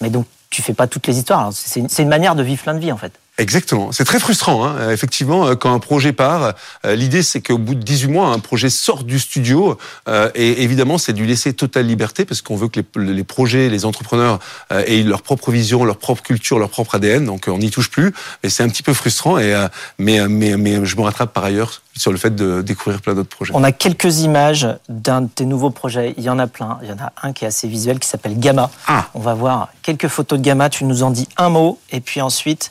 Mais 0.00 0.10
donc, 0.10 0.26
tu 0.50 0.62
fais 0.62 0.74
pas 0.74 0.86
toutes 0.86 1.06
les 1.06 1.18
histoires. 1.18 1.50
C'est 1.52 1.80
une, 1.98 2.08
manière 2.08 2.34
de 2.34 2.42
vivre 2.42 2.62
plein 2.62 2.74
de 2.74 2.78
vie, 2.78 2.92
en 2.92 2.96
fait. 2.96 3.12
Exactement. 3.36 3.92
C'est 3.92 4.04
très 4.04 4.18
frustrant, 4.18 4.64
hein. 4.64 4.90
effectivement, 4.90 5.46
euh, 5.46 5.54
quand 5.54 5.72
un 5.72 5.78
projet 5.78 6.12
part. 6.12 6.54
Euh, 6.84 6.96
l'idée, 6.96 7.22
c'est 7.22 7.40
qu'au 7.40 7.58
bout 7.58 7.76
de 7.76 7.82
18 7.82 8.08
mois, 8.08 8.28
un 8.30 8.40
projet 8.40 8.68
sorte 8.68 9.06
du 9.06 9.20
studio. 9.20 9.78
Euh, 10.08 10.30
et 10.34 10.62
évidemment, 10.62 10.98
c'est 10.98 11.12
lui 11.12 11.26
laisser 11.26 11.52
totale 11.52 11.86
liberté, 11.86 12.24
parce 12.24 12.42
qu'on 12.42 12.56
veut 12.56 12.68
que 12.68 12.80
les, 12.96 13.24
projets, 13.24 13.68
les 13.68 13.84
entrepreneurs 13.84 14.40
aient 14.70 15.02
leur 15.02 15.22
propre 15.22 15.52
vision, 15.52 15.84
leur 15.84 15.98
propre 15.98 16.22
culture, 16.22 16.58
leur 16.58 16.70
propre 16.70 16.96
ADN. 16.96 17.26
Donc, 17.26 17.44
on 17.46 17.58
n'y 17.58 17.70
touche 17.70 17.90
plus. 17.90 18.12
Mais 18.42 18.50
c'est 18.50 18.64
un 18.64 18.68
petit 18.68 18.82
peu 18.82 18.94
frustrant. 18.94 19.38
Et, 19.38 19.66
mais, 19.98 20.26
mais, 20.26 20.56
mais 20.56 20.84
je 20.84 20.96
me 20.96 21.02
rattrape 21.02 21.32
par 21.32 21.44
ailleurs 21.44 21.82
sur 21.98 22.12
le 22.12 22.18
fait 22.18 22.34
de 22.34 22.62
découvrir 22.62 23.02
plein 23.02 23.14
d'autres 23.14 23.28
projets. 23.28 23.52
On 23.54 23.64
a 23.64 23.72
quelques 23.72 24.20
images 24.20 24.68
d'un 24.88 25.22
de 25.22 25.28
tes 25.28 25.44
nouveaux 25.44 25.70
projets. 25.70 26.14
Il 26.16 26.24
y 26.24 26.30
en 26.30 26.38
a 26.38 26.46
plein. 26.46 26.78
Il 26.82 26.88
y 26.88 26.92
en 26.92 26.98
a 26.98 27.12
un 27.22 27.32
qui 27.32 27.44
est 27.44 27.48
assez 27.48 27.68
visuel, 27.68 27.98
qui 27.98 28.08
s'appelle 28.08 28.38
Gamma. 28.38 28.70
Ah. 28.86 29.08
On 29.14 29.20
va 29.20 29.34
voir 29.34 29.68
quelques 29.82 30.08
photos 30.08 30.38
de 30.38 30.44
Gamma. 30.44 30.70
Tu 30.70 30.84
nous 30.84 31.02
en 31.02 31.10
dis 31.10 31.28
un 31.36 31.48
mot. 31.48 31.78
Et 31.90 32.00
puis 32.00 32.20
ensuite, 32.20 32.70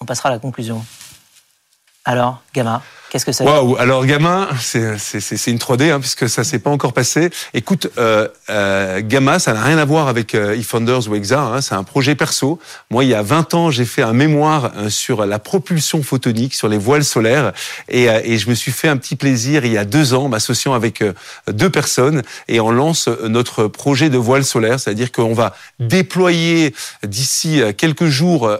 on 0.00 0.06
passera 0.06 0.30
à 0.30 0.32
la 0.32 0.38
conclusion. 0.38 0.84
Alors, 2.04 2.42
Gamma, 2.54 2.82
qu'est-ce 3.10 3.24
que 3.26 3.32
c'est 3.32 3.44
Waouh 3.44 3.76
Alors, 3.78 4.04
Gamma, 4.06 4.48
c'est 4.60 5.46
une 5.46 5.58
3D, 5.58 5.90
hein, 5.90 6.00
puisque 6.00 6.28
ça 6.28 6.44
s'est 6.44 6.58
pas 6.58 6.70
encore 6.70 6.92
passé. 6.92 7.30
Écoute, 7.54 7.88
euh, 7.98 8.28
euh, 8.50 9.00
Gamma, 9.02 9.38
ça 9.38 9.52
n'a 9.52 9.62
rien 9.62 9.78
à 9.78 9.84
voir 9.84 10.08
avec 10.08 10.34
euh, 10.34 10.56
eFounders 10.56 11.08
ou 11.08 11.14
EXA, 11.14 11.40
hein, 11.40 11.60
c'est 11.60 11.74
un 11.74 11.84
projet 11.84 12.14
perso. 12.14 12.58
Moi, 12.90 13.04
il 13.04 13.10
y 13.10 13.14
a 13.14 13.22
20 13.22 13.54
ans, 13.54 13.70
j'ai 13.70 13.84
fait 13.84 14.02
un 14.02 14.12
mémoire 14.12 14.72
euh, 14.76 14.90
sur 14.90 15.24
la 15.26 15.38
propulsion 15.38 16.02
photonique, 16.02 16.54
sur 16.54 16.68
les 16.68 16.78
voiles 16.78 17.04
solaires, 17.04 17.52
et, 17.88 18.08
euh, 18.08 18.20
et 18.24 18.38
je 18.38 18.48
me 18.48 18.54
suis 18.54 18.72
fait 18.72 18.88
un 18.88 18.96
petit 18.96 19.16
plaisir 19.16 19.64
il 19.64 19.72
y 19.72 19.78
a 19.78 19.84
deux 19.84 20.14
ans, 20.14 20.28
m'associant 20.28 20.74
avec 20.74 21.02
deux 21.48 21.70
personnes, 21.70 22.22
et 22.48 22.60
on 22.60 22.70
lance 22.70 23.08
notre 23.24 23.66
projet 23.66 24.10
de 24.10 24.18
voile 24.18 24.44
solaire, 24.44 24.80
c'est-à-dire 24.80 25.12
qu'on 25.12 25.34
va 25.34 25.54
déployer 25.78 26.74
d'ici 27.02 27.60
quelques 27.76 28.06
jours 28.06 28.50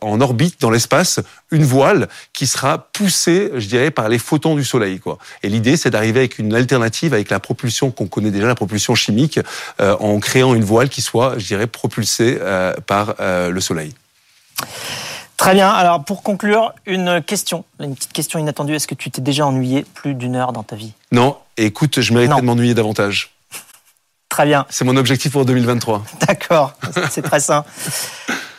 en 0.00 0.20
orbite 0.20 0.60
dans 0.60 0.70
l'espace 0.70 1.20
une 1.50 1.64
voile 1.64 2.08
qui 2.32 2.46
sera 2.46 2.78
poussée, 2.92 3.50
je 3.60 3.68
dirais, 3.68 3.90
par 3.90 4.08
les 4.08 4.18
photons 4.18 4.54
du 4.54 4.64
soleil. 4.64 4.98
Quoi. 4.98 5.18
Et 5.42 5.48
l'idée, 5.48 5.76
c'est 5.76 5.90
d'arriver 5.90 6.20
avec 6.20 6.38
une 6.38 6.54
alternative 6.54 7.14
avec 7.14 7.30
la 7.30 7.40
propulsion 7.40 7.90
qu'on 7.90 8.06
connaît 8.06 8.30
déjà, 8.30 8.46
la 8.46 8.54
propulsion 8.54 8.94
chimique, 8.94 9.40
euh, 9.80 9.96
en 9.98 10.18
créant 10.20 10.54
une 10.54 10.64
voile 10.64 10.88
qui 10.88 11.02
soit, 11.02 11.38
je 11.38 11.46
dirais, 11.46 11.66
propulsée 11.66 12.38
euh, 12.40 12.74
par 12.86 13.14
euh, 13.20 13.50
le 13.50 13.60
soleil. 13.60 13.94
Très 15.36 15.54
bien. 15.54 15.70
Alors, 15.70 16.04
pour 16.04 16.22
conclure, 16.22 16.74
une 16.84 17.22
question, 17.22 17.64
une 17.78 17.94
petite 17.94 18.12
question 18.12 18.38
inattendue. 18.38 18.74
Est-ce 18.74 18.86
que 18.86 18.94
tu 18.94 19.10
t'es 19.10 19.22
déjà 19.22 19.46
ennuyé 19.46 19.86
plus 19.94 20.14
d'une 20.14 20.36
heure 20.36 20.52
dans 20.52 20.62
ta 20.62 20.76
vie? 20.76 20.92
Non. 21.12 21.36
Écoute, 21.56 22.00
je 22.00 22.12
méritais 22.12 22.36
de 22.36 22.44
m'ennuyer 22.44 22.74
davantage. 22.74 23.30
Très 24.28 24.44
bien. 24.44 24.66
C'est 24.68 24.84
mon 24.84 24.96
objectif 24.96 25.32
pour 25.32 25.44
2023. 25.44 26.04
D'accord. 26.28 26.74
C'est 27.10 27.22
très 27.22 27.40
sain. 27.40 27.64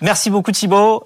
Merci 0.02 0.30
beaucoup 0.32 0.52
Thibaut. 0.52 1.00